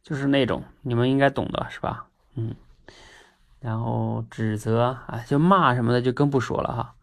[0.03, 2.05] 就是那种你们应该懂的是吧？
[2.35, 2.53] 嗯，
[3.59, 6.93] 然后指责啊，就骂什么的就更不说了哈，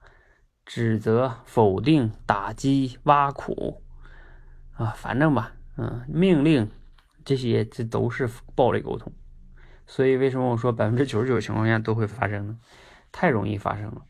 [0.64, 3.82] 指责、否定、打击、挖苦
[4.76, 6.70] 啊，反正吧，嗯，命令
[7.24, 9.12] 这些这都是暴力沟通。
[9.92, 12.56] 所以为什么我说百分之九十九情况下都会发生呢？
[13.12, 14.06] 太容易发生了。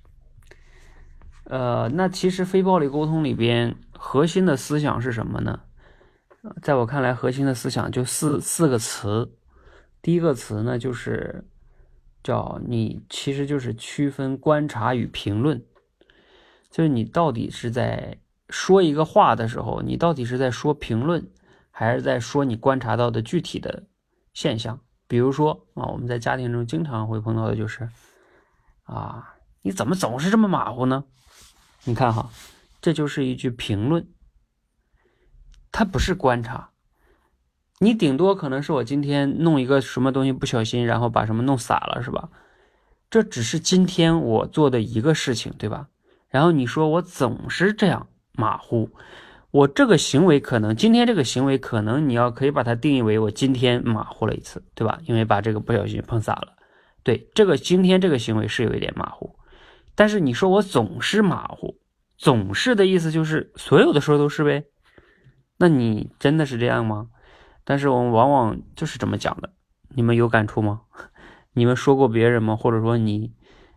[1.46, 5.62] 呃，那其实非暴力沟通里边核心的思想是什么呢？
[6.62, 9.34] 在我看来，核心的思想就四四个词。
[10.00, 11.48] 第一个词呢，就是
[12.22, 15.64] 叫你，其实就是区分观察与评论，
[16.70, 18.18] 就是你到底是在
[18.48, 21.28] 说一个话的时候，你到底是在说评论，
[21.72, 23.82] 还是在说你观察到的具体的
[24.32, 24.78] 现象？
[25.12, 27.86] 比如说啊，我们在家庭中经常会碰到的就是，
[28.84, 31.04] 啊，你怎么总是这么马虎呢？
[31.84, 32.30] 你看哈，
[32.80, 34.08] 这就是一句评论，
[35.70, 36.70] 它不是观察。
[37.80, 42.30] 你顶多可能是我今天弄一个什么东西不小心，然后把什么弄洒了，是吧？
[43.10, 45.88] 这只是今天我做的一个事情，对吧？
[46.30, 48.88] 然后你说我总是这样马虎，
[49.52, 54.98] 我这个行为可能今天这个行为可能你要可以把它定义为我今天马虎了一次，对吧？
[55.04, 56.54] 因为把这个不小心碰洒了，
[57.02, 59.36] 对，这个今天这个行为是有一点马虎。
[59.94, 61.78] 但是你说我总是马虎，
[62.16, 64.64] 总是的意思就是所有的时候都是呗？
[65.58, 67.08] 那你真的是这样吗？
[67.62, 69.50] 但是我们往往就是这么讲的，
[69.94, 70.80] 你们有感触吗？
[71.52, 72.56] 你们说过别人吗？
[72.56, 73.30] 或者说你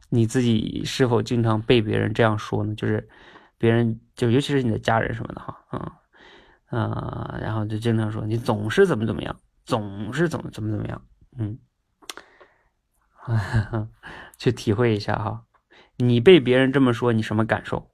[0.10, 2.74] 你自己是否经常被别人这样说呢？
[2.76, 3.10] 就是
[3.58, 5.92] 别人就尤其是你的家人什么的哈，嗯
[6.72, 11.02] 嗯，然后就经常说你总是怎么怎么样，总是怎么怎么怎么样，
[11.38, 11.60] 嗯，
[14.38, 15.46] 去体会一下哈。
[15.98, 17.90] 你被别人这么说，你什么感受？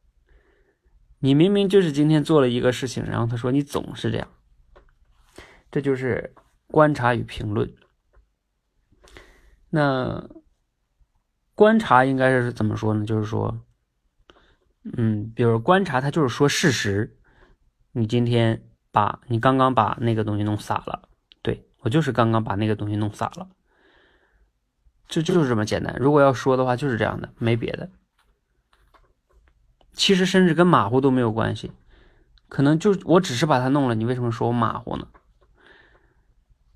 [1.20, 4.28] 你明明就是今天做了一个事情，然后他说你总是这样，
[5.70, 6.34] 这就是
[6.66, 7.72] 观察与评论。
[9.70, 10.28] 那
[11.53, 13.05] 观察应该是怎么说呢？
[13.05, 13.64] 就是说，
[14.84, 17.18] 嗯，比如观察，他就是说事实。
[17.94, 21.10] 你今天把你刚刚把那个东西弄洒了，
[21.42, 23.50] 对我就是刚刚把那个东西弄洒了。
[25.08, 25.94] 就就是这么简单。
[26.00, 27.90] 如果要说的话，就是这样的，没别的。
[29.92, 31.74] 其实甚至跟马虎都没有关系，
[32.48, 35.08] 可能就我只是把它弄了，你为什么说我马虎呢？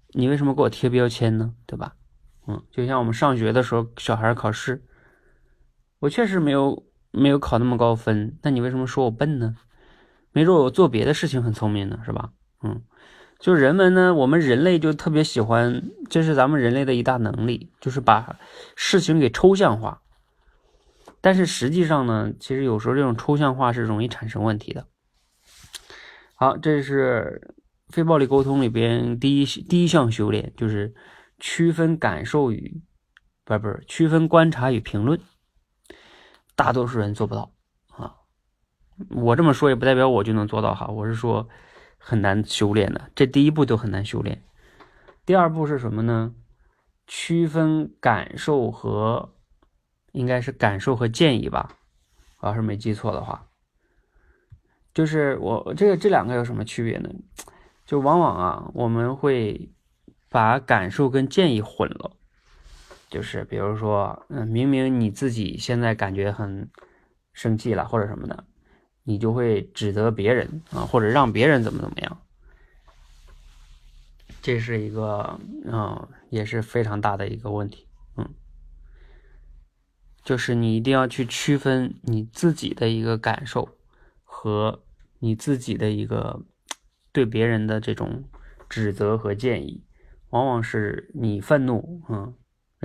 [0.10, 1.54] 你为什么给我贴标签呢？
[1.66, 1.96] 对吧？
[2.48, 4.86] 嗯，就像我们上学的时候，小孩考试，
[6.00, 6.86] 我确实没有
[7.16, 9.56] 没有考那么高分，那你为什么说我笨呢？
[10.32, 12.32] 没准我做别的事情很聪明呢，是吧？
[12.62, 12.82] 嗯。
[13.38, 18.40] 就人们呢，我们人类就特别喜欢，这是咱们人类的一大能力，就是把
[18.78, 20.02] 事情给抽象化。
[21.20, 24.88] 但是实际上呢，其实有时候这种抽象化是容易产生问题的。
[26.36, 27.54] 好，这是
[27.90, 30.94] 非暴力沟通里边第一第一项修炼，就是
[31.38, 32.82] 区分感受与
[33.44, 35.20] 不不是区分观察与评论。
[36.56, 37.52] 大多数人做不到
[37.90, 38.16] 啊，
[39.10, 41.48] 我这么说也不代表我就能做到哈，我是说。
[41.98, 44.44] 很难修炼的，这第一步都很难修炼。
[45.26, 46.36] 第二步是什么呢？
[47.08, 49.34] 区分感受和，
[50.12, 51.78] 应该是感受和建议吧，
[52.42, 53.48] 我要是没记错的话。
[54.94, 57.10] 就是我这个这两个有什么区别呢？
[57.88, 59.72] 就往往啊，我们会
[60.30, 62.15] 把感受跟建议混了。
[63.16, 66.70] 就是比如说，嗯，明明你自己现在感觉很
[67.32, 68.44] 生气了，或者什么的。
[69.04, 72.22] 你就会指责别人啊，或者让别人怎么怎么样，
[74.42, 77.88] 这是一个嗯，也是非常大的一个问题。
[78.18, 78.28] 嗯，
[80.22, 83.78] 就是你一定要去区分你自己的一个感受
[84.26, 84.84] 和
[85.20, 86.44] 你自己的一个
[87.14, 88.26] 对别人的这种
[88.68, 89.86] 指责和建议，
[90.32, 92.34] 往往是你愤怒，嗯，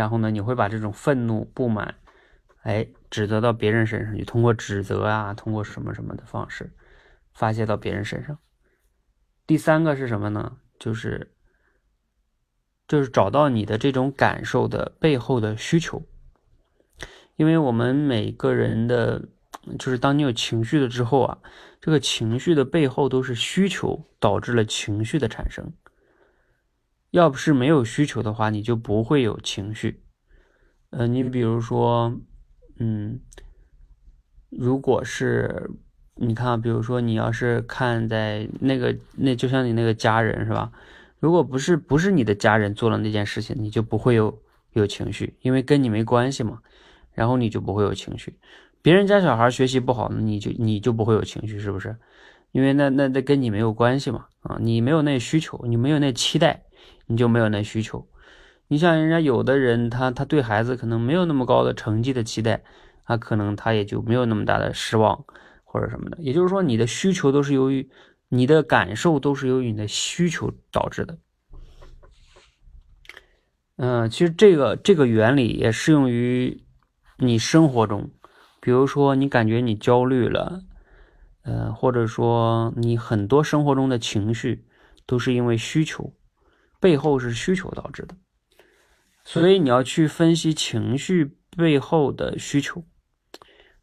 [0.01, 1.97] 然后呢，你会把这种愤怒不满。
[2.63, 6.73] 哎，指责到别人身上，你通过指责啊，通过什么什么的方式
[7.35, 8.39] 发泄到别人身上。
[9.47, 10.57] 第三个是什么呢？
[10.79, 11.35] 就是
[12.89, 16.03] 就是找到你的这种感受的背后的需求。
[17.37, 19.29] 因为我们每个人的，
[19.79, 21.39] 就是当你有情绪了之后啊，
[21.79, 25.71] 这个情绪的背后都是需求导致了情绪的产生。
[27.11, 30.03] 要不是没有需求的话，你就不会有情绪。
[30.91, 32.21] 呃，你比如说。
[32.83, 33.21] 嗯，
[34.49, 35.71] 如果是
[36.15, 40.73] 你看，比如说你要是看在那个那就像你那个家人是吧？
[41.19, 44.43] 如果不是不是你的家人做了那件事情，你就不会有
[44.73, 46.61] 有情绪，因为跟你没关系嘛。
[47.13, 48.39] 然后你就不会有情绪。
[48.81, 51.95] 别人家小孩学习不好，你就你就不会有情绪，是不是？
[52.53, 54.25] 因为那那那跟你没有关系嘛。
[54.41, 56.63] 啊，你没有那需求，你没有那期待，
[57.11, 58.07] 你就没有那需求。
[58.69, 62.63] 你像人家有的人，他他对孩子可能没有那么高的成绩的期待，
[63.05, 65.25] 他可能他也就没有那么大的失望
[65.65, 66.17] 或者什么的。
[66.21, 67.91] 也就是说，你的需求都是由于
[68.29, 71.19] 你的感受都是由于你的需求导致的。
[73.77, 76.63] 嗯，其实这个这个原理也适用于
[77.19, 78.11] 你生活中，
[78.61, 80.63] 比如说你感觉你焦虑了。
[81.43, 84.67] 呃，或者说你很多生活中的情绪
[85.07, 86.13] 都是因为需求，
[86.81, 88.17] 背后是需求导致的，
[89.23, 92.85] 所以你要去分析情绪背后的需求，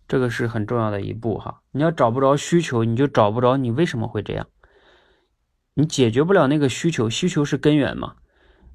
[0.07, 1.61] 这个是很重要的一步哈。
[1.71, 4.47] 你要找不着需求，你就找不着你为什么会这样，
[5.75, 8.15] 你解决不了那个需求，需求是根源嘛，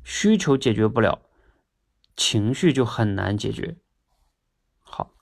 [0.05, 1.21] 需求解决不了，
[2.17, 3.77] 情绪就很难解决。
[4.79, 5.15] 好，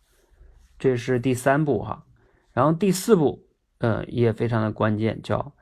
[0.78, 2.04] 这是第三步哈，
[2.52, 3.46] 然后第四步。
[3.80, 5.54] 呃，也非常的关键，叫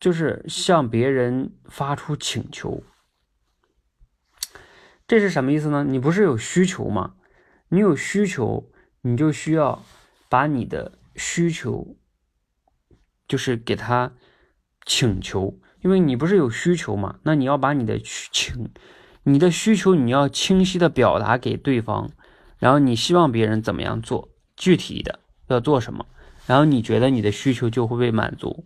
[0.00, 2.82] 就是向别人发出请求，
[5.06, 5.84] 这是什么意思呢？
[5.84, 7.14] 你不是有需求吗？
[7.68, 8.70] 你有需求，
[9.02, 9.84] 你就需要
[10.28, 11.96] 把你的需求，
[13.26, 14.12] 就是给他
[14.86, 17.18] 请求，因为你不是有需求吗？
[17.24, 18.70] 那你要把你的请，
[19.24, 22.10] 你的需求你要清晰的表达给对方，
[22.58, 25.18] 然后你希望别人怎么样做，具体的
[25.48, 26.06] 要做什么。
[26.46, 28.64] 然后你觉得你的需求就会被满足，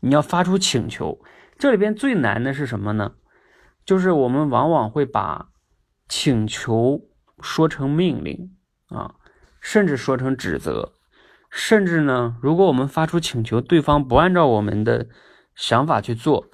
[0.00, 1.20] 你要发出请求。
[1.58, 3.12] 这里边最难的是什么呢？
[3.84, 5.50] 就是我们往往会把
[6.08, 7.00] 请求
[7.40, 8.56] 说成命令
[8.88, 9.14] 啊，
[9.60, 10.92] 甚至说成指责，
[11.50, 15.08] 甚至呢，如果我们发出请求，对方不按照我们的
[15.54, 16.46] 想法去做，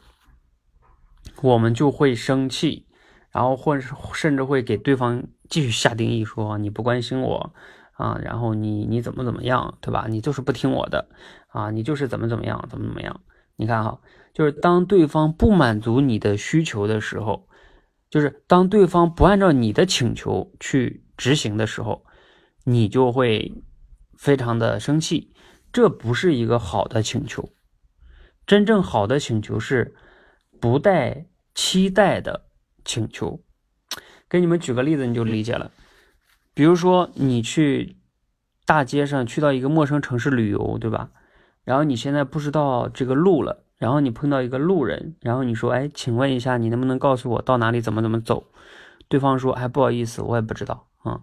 [1.43, 2.87] 我们就会生气，
[3.31, 7.55] 然后或者甚至会给对方继续下定义，说你不关心我。
[7.93, 10.05] 啊，然后你你怎么怎么样，对吧？
[10.07, 11.09] 你就是不听我的，
[11.49, 13.23] 啊，你就是怎么怎么样，怎么怎么样？
[13.57, 14.01] 你看哈，
[14.33, 17.49] 就是当对方不满足你的需求的时候，
[18.11, 22.05] 就是当对方不按照你的请求去执行的时候，
[22.65, 23.55] 你就会
[24.19, 25.33] 非常的生气，
[25.73, 27.49] 这不是一个好的请求。
[28.47, 29.97] 真正好的请求是
[30.61, 32.47] 不带期待的
[32.85, 33.43] 请求。
[34.29, 35.71] 给你们举个例子，你就理解了。
[36.53, 37.97] 比如说，你去
[38.65, 41.11] 大街上，去到一个陌生城市旅游，对吧？
[41.67, 48.47] 然后你现在不知道这个路了，然后你碰到一个路人，然后你说：“哎，请问一下，你能不能告诉我到哪里怎么怎么走？”
[49.09, 51.23] 对方说：“哎，不好意思，我也不知道啊。”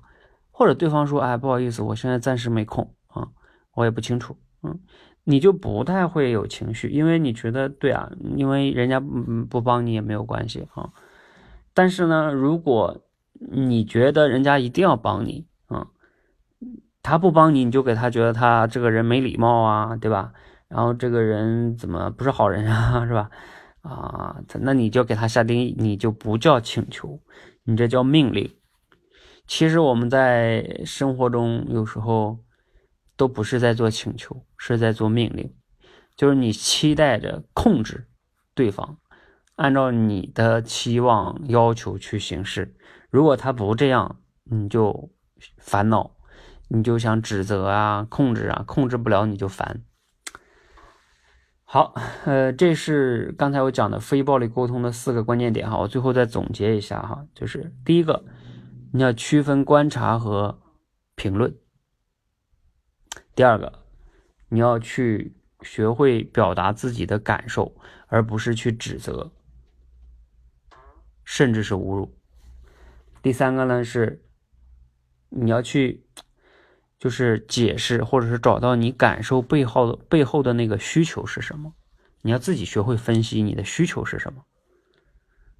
[0.51, 3.29] 或者对方说：“哎，不好意思，我现在暂时没空啊，
[3.73, 4.77] 我也不清楚。”嗯，
[5.23, 10.89] 你就不太会有情绪，因为你觉得对啊，因为人家不不帮你也没有关系啊。
[11.73, 13.01] 但是呢，如果
[13.39, 15.87] 你觉得人家一定要帮你啊？
[17.03, 20.31] 他不帮你，你就给他觉得他这个人没礼貌啊，对吧？
[20.69, 23.29] 然后这个人怎么不是好人啊， 是吧？
[23.81, 27.19] 啊，那你就给他下定义，你就不叫请求，
[27.65, 28.49] 你这叫命令。
[29.45, 32.39] 其实我们在生活中有时候
[33.17, 35.53] 都不是在做请求，是在做命令，
[36.15, 38.07] 就是你期待着控制
[38.55, 38.97] 对方，
[39.57, 42.73] 按照你的期望要求去行事。
[43.11, 45.11] 如果他不这样，你就
[45.57, 46.12] 烦恼，
[46.73, 49.83] 你就想指责啊、控制啊，控制不了你就烦。
[51.63, 51.93] 好，
[52.25, 58.25] 呃，这是刚才我讲的非暴力沟通的四个关键点哈，我最后再总结一下哈，就是第一个，
[58.91, 60.59] 你要区分观察和
[61.13, 61.51] 评论；
[63.35, 63.85] 第二个，
[64.49, 67.75] 你要去学会表达自己的感受，
[68.07, 69.31] 而不是去指责，
[71.23, 72.17] 甚至是侮辱。
[73.21, 74.25] 第三个呢是，
[75.29, 76.05] 你要去，
[77.03, 81.73] 就是解释或者是找到你感受背后的背后的那个需求是什么，
[82.21, 84.43] 你要自己学会分析你的需求是什么。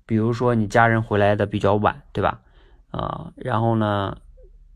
[0.06, 2.40] 比如说你家人回来的比较晚，对吧？
[2.92, 4.20] 啊，然后呢，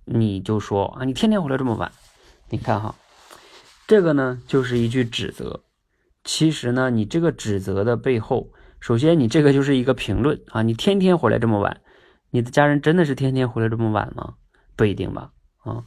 [0.03, 1.89] 你就说啊，你天天回来这么晚，
[2.49, 2.95] 你看哈，
[3.87, 5.63] 这个呢就是一句指责。
[6.25, 8.49] 其实呢，你这个指责的背后，
[8.81, 11.79] 首先你这个就是一个评论啊，你天天回来这么晚。
[12.31, 14.33] 你的家人真的是天天回来这么晚吗？
[14.75, 15.85] 不一定吧，啊，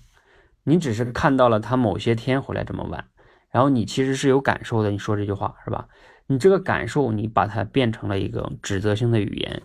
[0.64, 3.04] 你只是看到了他某些天回来这么晚，
[3.50, 4.90] 然后你其实是有感受的。
[4.90, 5.88] 你说这句话是吧？
[6.26, 9.62] 你这个感受，你把它变成了一个指责性的语言，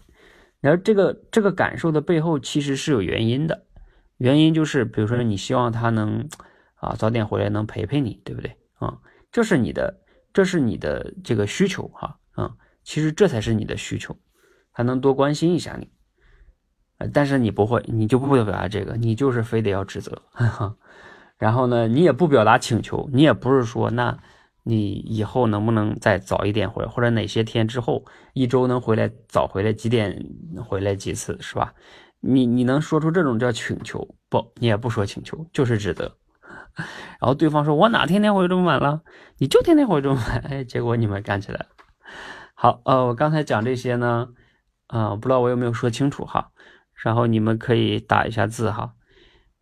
[0.61, 3.65] 然后这个这个感受的背后其实是有原因的，
[4.17, 6.27] 原因就是比如说你希望他能
[6.75, 8.97] 啊早点回来能陪陪你，对不对啊？
[9.31, 10.01] 这是你的，
[10.33, 14.17] 这是你的这个需求哈，啊，其实这才是你的需求，
[14.71, 15.91] 还能多关心一下你。
[17.13, 20.23] 但是你不会，你就不会表达这个，你就是非得要指责，
[21.37, 24.17] 然后呢，你也不表达请求，你也不是说那
[24.63, 30.25] 你以后能不能再早一点回，或者哪些天之后一周能回来早回来几点
[30.65, 31.73] 回来几次，是吧？
[32.21, 34.53] 你你能说出这种叫请求不？
[34.55, 36.17] 你也不说请求，就是指责。
[37.19, 39.01] 然后对方说：“我哪天天回这么晚了？
[39.37, 40.39] 你就天天回这么晚。
[40.49, 41.65] ”哎，结果你们干起来了。
[42.53, 44.29] 好，呃，我刚才讲这些呢，
[44.87, 46.51] 啊，不知道我有没有说清楚哈。
[47.03, 48.93] 然后你们可以打一下字哈，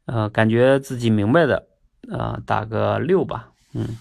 [0.05, 1.67] 呃，感觉自己明白的，
[2.09, 3.97] 呃，打个六吧，嗯，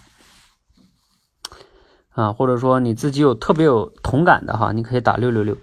[2.11, 5.57] 啊，或者说你自己有特别有同感的哈，你可以打六六六。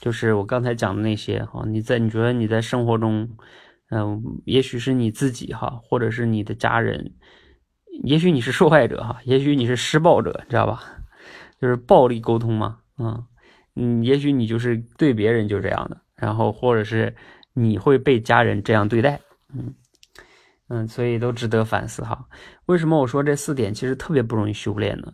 [0.00, 3.28] 就是我刚才讲的那些哈，你在你觉得你在生活中，
[3.90, 7.14] 嗯，也许是你自己哈，或者是你的家人，
[8.04, 10.82] 也许你是受害者哈，也许你是施暴者，知道吧？
[11.60, 13.24] 就是暴力沟通嘛，嗯
[13.74, 17.16] 嗯，也许你就是对别人就这样的，然后或者是
[17.52, 19.20] 你会被家人这样对待，
[19.56, 19.74] 嗯
[20.68, 22.28] 嗯，所以都值得反思哈。
[22.66, 25.12] 为什么我说这四点其实特别不容易修炼呢？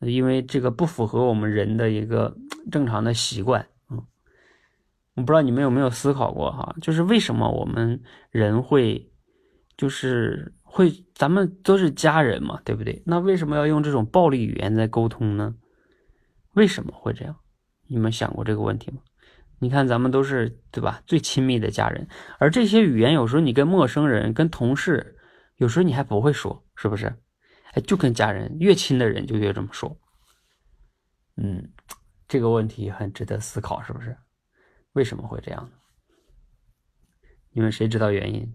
[0.00, 2.36] 因为这个不符合我们人的一个
[2.70, 3.66] 正常的习惯。
[3.88, 4.04] 嗯
[5.14, 9.12] 我不知道你们有没有思考过哈，就是为什么我们人会，
[9.76, 13.02] 就是会，咱们都是家人嘛，对不对？
[13.04, 15.54] 那为什么要用这种暴力语言在沟通呢？
[16.54, 17.36] 为什么会这样？
[17.88, 19.00] 你们想过这个问题吗？
[19.62, 22.08] 你看咱们都是对吧，最亲密的家人，
[22.40, 25.16] 而这些语言有时候你跟陌生人、跟同事，
[25.54, 27.06] 有时候你还不会说，是不是？
[27.70, 29.96] 哎，就跟家人越亲的人就越这么说。
[31.36, 31.72] 嗯，
[32.26, 34.16] 这个问题很值得思考，是不是？
[34.94, 35.70] 为什么会这样呢？
[37.52, 38.52] 你们谁知道原因？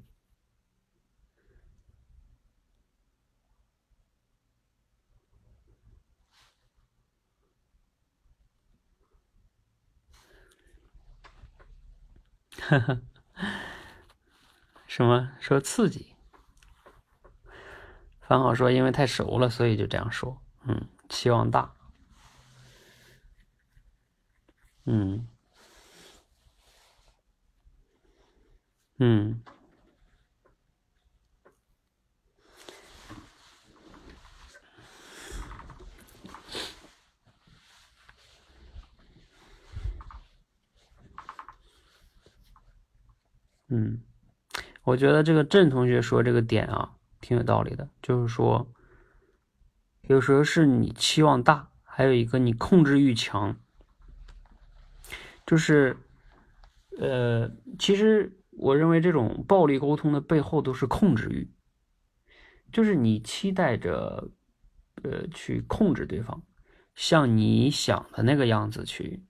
[12.69, 13.01] 呵呵，
[14.87, 16.13] 什么说刺激？
[18.21, 20.41] 方好说，因为太熟了，所以就这样说。
[20.65, 21.73] 嗯，期望大。
[24.83, 25.27] 嗯。
[28.99, 29.41] 嗯，
[43.69, 44.01] 嗯，
[44.83, 47.89] 我觉得这个郑同学说这个点啊，挺有道理的。
[48.01, 48.71] 就是说，
[50.03, 53.57] 有时候是你期望大，还有一个你控制欲强。
[55.45, 55.97] 就是，
[56.99, 58.33] 呃，其实。
[58.59, 61.53] 我认为这种暴力沟通的背后都是控制欲，
[62.71, 64.31] 就是你期待着，
[65.03, 66.41] 呃，去控制对方，
[66.95, 69.23] 像你想的那个样子去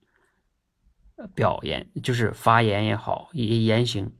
[1.34, 4.10] 表演，就是发言也好，言言行。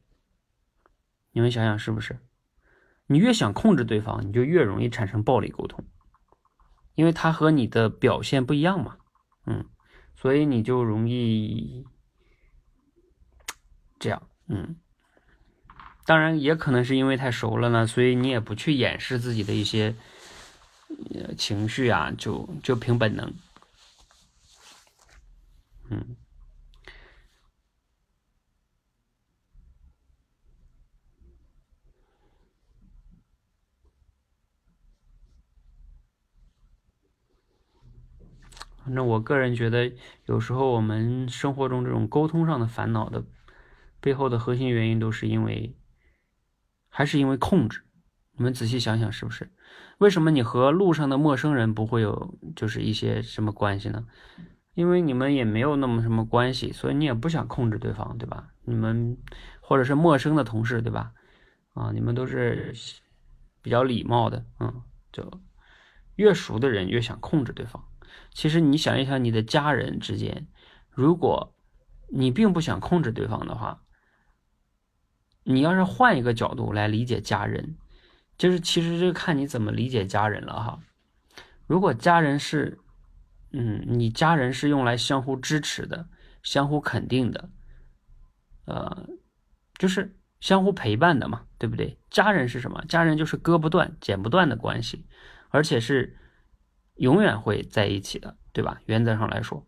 [1.32, 2.18] 你们想想是不是？
[3.06, 5.84] 你越想控制对方，你就越容易产生暴力沟通，
[6.94, 8.98] 因为他和你的表现不一样嘛，
[9.46, 9.64] 嗯，
[10.14, 11.86] 所以你就容易
[13.98, 14.76] 这样，嗯。
[16.04, 19.94] 当然，也可能是因为太熟了呢，所以你也不去掩饰自己的一些
[21.36, 23.30] 情绪啊，就就凭本能。
[25.90, 26.16] 嗯，
[38.88, 39.92] 反正我个人觉得，
[40.24, 43.22] 有时候我们生活中这种沟通上的烦恼的
[44.00, 45.76] 背后的核心原因，都是因为。
[46.90, 47.82] 还是因为控制，
[48.32, 49.52] 你们仔细想想，是不是？
[49.98, 54.06] 为什么你和路上的陌生人不会有就是一些什么关系呢？
[54.74, 58.48] 因为你们也没有那么什么关系，所以你也不想控制对方，对吧？
[58.64, 59.18] 你们
[59.60, 61.12] 或者是陌生的同事，对吧？
[61.74, 62.74] 啊，你们都是
[63.60, 64.82] 比较礼貌的，嗯，
[65.12, 65.30] 就
[66.16, 67.84] 越熟的人越想控制对方。
[68.32, 70.46] 其实你想一想，你的家人之间，
[70.90, 71.54] 如果
[72.08, 73.82] 你并不想控制对方的话。
[75.50, 77.78] 你要是换一个角度来理解家人，
[78.36, 80.78] 就是其实就看你怎么理解家人了哈。
[81.66, 82.78] 如果家人是，
[83.52, 86.06] 嗯，你家人是用来相互支持的、
[86.42, 87.48] 相互肯定的，
[88.66, 89.08] 呃，
[89.78, 91.98] 就是相互陪伴的嘛，对不对？
[92.10, 92.84] 家人是什么？
[92.86, 95.06] 家人就是割不断、剪不断的关系，
[95.48, 96.14] 而且是
[96.98, 98.80] 永远会在一起的，对吧？
[98.86, 99.66] 原则上来说。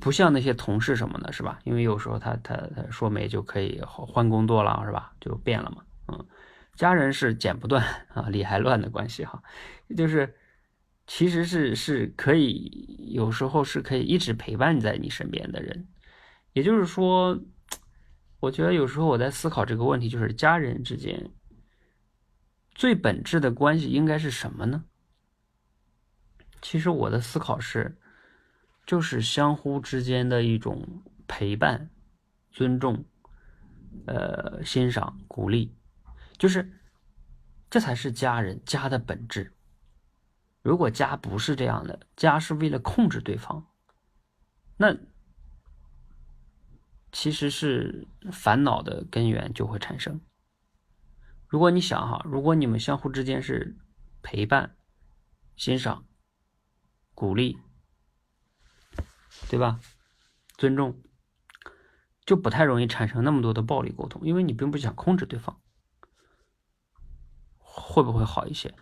[0.00, 1.58] 不像那些同事什么的，是吧？
[1.64, 5.12] 因为有时候他他他说没就可以换工作了，是吧？
[5.20, 5.84] 就变了嘛。
[6.08, 6.26] 嗯，
[6.76, 9.42] 家人是剪不断啊，理还乱的关系哈，
[9.94, 10.34] 就是
[11.06, 15.86] 其实是是可以有时候是可以一直陪伴在你身边的人。
[16.54, 17.38] 也就是说，
[18.40, 21.30] 我觉得有时候我在思考这个问题，就是家人之间
[22.74, 24.84] 最本质的关系应该是什么呢？
[26.62, 27.98] 其实我的思考是，
[28.86, 31.90] 就是相互之间的一种陪伴、
[32.50, 33.04] 尊重、
[34.06, 35.74] 呃欣赏、鼓励，
[36.38, 36.80] 就是
[37.68, 39.52] 这才是家人家的本质。
[40.62, 43.66] 如果家不是这样的，家是为了控制对方，
[44.76, 44.96] 那
[47.10, 50.20] 其实是烦恼的根源就会产生。
[51.48, 53.76] 如果你想哈，如果你们相互之间是
[54.22, 54.76] 陪伴、
[55.56, 56.04] 欣赏、
[57.14, 57.58] 鼓励，
[59.48, 59.80] 对吧？
[60.56, 61.00] 尊重，
[62.24, 65.60] 就不太容易产生那么多的暴力沟通，因为你并不想控制对方，
[67.58, 68.74] 会不会好一些？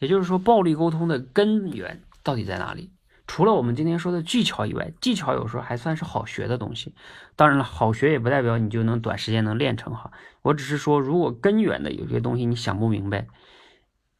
[0.00, 2.92] 也就是说，暴力沟通的根源到底在哪里？
[3.26, 6.94] 除了我们今天说的技巧以外，技巧有时候还算是好学的东西。
[7.36, 10.12] 当然了，好学也不代表你就能短时间能练成哈。
[10.42, 13.26] 我只是说，如果根源的有些东西你想不明白，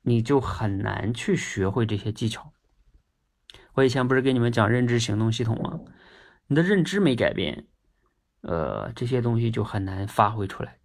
[0.05, 2.52] 你就很难去学会这些技巧。
[3.72, 5.80] 我以前不是跟你们讲认知行动系统吗？
[6.46, 7.66] 你的认知没改变，
[8.42, 10.78] 呃，这些东西就很难发挥出来。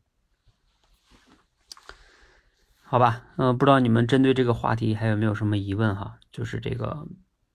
[2.81, 6.17] 好吧，嗯，不知道你们针对这个话题还有没有什么疑问哈？
[6.31, 7.07] 就是这个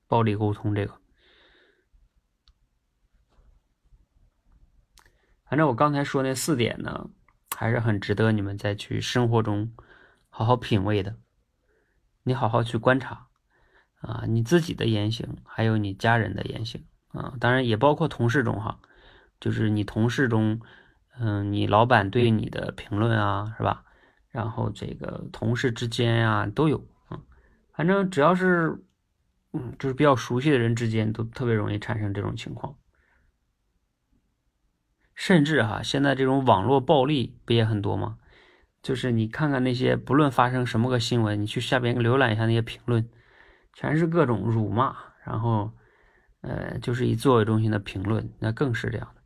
[0.07, 1.01] 暴力沟通这个，
[5.49, 7.11] 反正我刚才说那四点呢，
[7.57, 9.75] 还是很值得你们再去生活中
[10.29, 11.17] 好好品味的。
[12.25, 13.29] 你好好去观察
[14.01, 18.81] 啊，你自己的言行，还有你家人的言行啊，当然也包括同事中哈，
[19.39, 20.61] 就是你同事中，
[21.19, 23.85] 嗯，你老板对你的评论啊，是吧？
[24.31, 27.21] 然后这个同事之间呀都有啊，
[27.75, 28.83] 反正只要是
[29.53, 32.77] 嗯，就是比较熟悉的人之间，都特别容易产生这种情况。
[35.15, 38.19] 甚至哈，现在这种网络暴力不也很多吗？
[38.85, 43.09] 就是你看看那些，不论发生什么个新闻，你去下边浏览一下那些评论，
[43.73, 45.73] 全是各种辱骂，然后
[46.43, 49.23] 呃，就是以作为中心的评论，那更是这样的。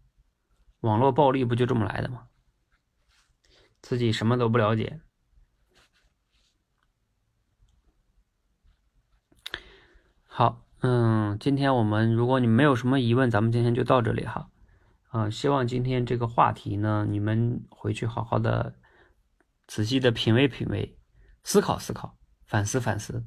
[0.83, 2.29] 网络暴力不就这么来的吗？
[3.83, 5.01] 自己什么都不了解。
[10.25, 14.51] 好，嗯，今天我们如果你没有什么疑问，咱们今天就到这里哈。
[15.09, 18.78] 啊，希望今天这个话题呢，你们回去好好的、
[19.69, 20.99] 仔细的品味品味、
[21.45, 23.25] 思考思考、反思反思，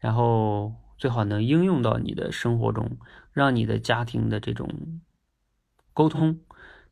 [0.00, 2.98] 然后最好能应用到你的生活中，
[3.32, 5.00] 让你的家庭的这种
[5.92, 6.40] 沟通、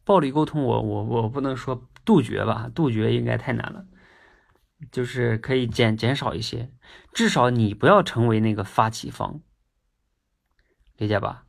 [0.04, 1.88] 暴力沟通，我我我不能说。
[2.04, 3.86] 杜绝吧，杜绝应该太难了，
[4.90, 6.72] 就是可以减减少一些，
[7.12, 9.40] 至少你不要成为那个发起方，
[10.96, 11.46] 理解吧？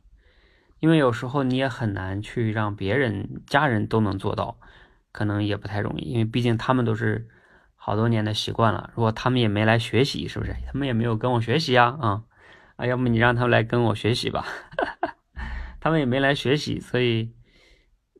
[0.78, 4.60] 因为有时候你也很难去让别人家人都能做到，
[5.14, 7.28] 可能也不太容易，因为毕竟他们都是
[7.76, 8.90] 好多年的习惯了。
[8.96, 10.52] 如果他们也没来学习，是不是？
[10.66, 12.24] 他们也没有跟我学习呀，啊
[12.74, 14.44] 啊，要么你让他们来跟我学习吧，
[15.78, 17.32] 他们也没来学习，所以。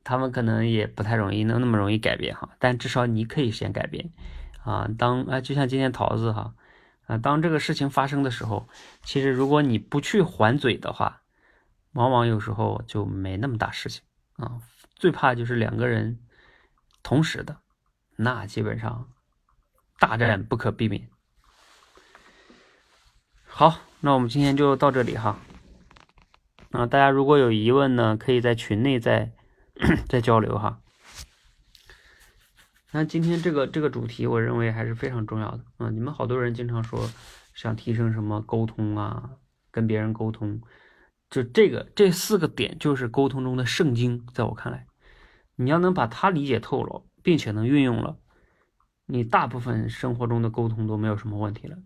[0.06, 4.12] 他们可能也不太容易能那么容易改变哈，但至少你可以先改变
[4.62, 4.86] 啊。
[4.98, 6.52] 当啊，就像今天桃子哈
[7.06, 8.68] 啊，当这个事情发生的时候，
[9.02, 11.22] 其实如果你不去还嘴的话，
[11.94, 14.02] 往往有时候就没那么大事情
[14.36, 14.60] 啊。
[14.94, 16.18] 最怕就是两个人
[17.04, 17.58] 同时的，
[18.16, 19.08] 那基本上
[20.00, 21.08] 大战不可避免。
[23.46, 25.38] 好，那我们今天就到这里哈。
[26.72, 29.30] 啊，大家如果有疑问呢，可以在群内再。
[30.08, 30.80] 再交流哈，
[32.92, 35.90] 那今天这个这个主题，我认为还是非常重要的啊！
[35.90, 37.10] 你们好多人经常说
[37.56, 39.30] 想提升什么沟通啊，
[39.72, 40.62] 跟别人沟通，
[41.28, 44.86] 就这个这四个点就是沟通中的圣经，在我看来，
[45.56, 48.18] 你要能把它理解透了，并且能运用了，
[49.06, 51.78] 你大部分生活中的沟通都没有什么问题了，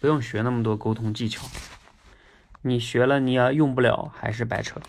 [0.00, 1.46] 不用学那么多沟通技巧。
[2.62, 4.80] 你学了，你要用不了，还是白扯。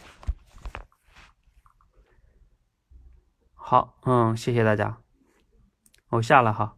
[3.54, 5.02] 好，嗯，谢谢大家，
[6.10, 6.78] 我下了哈。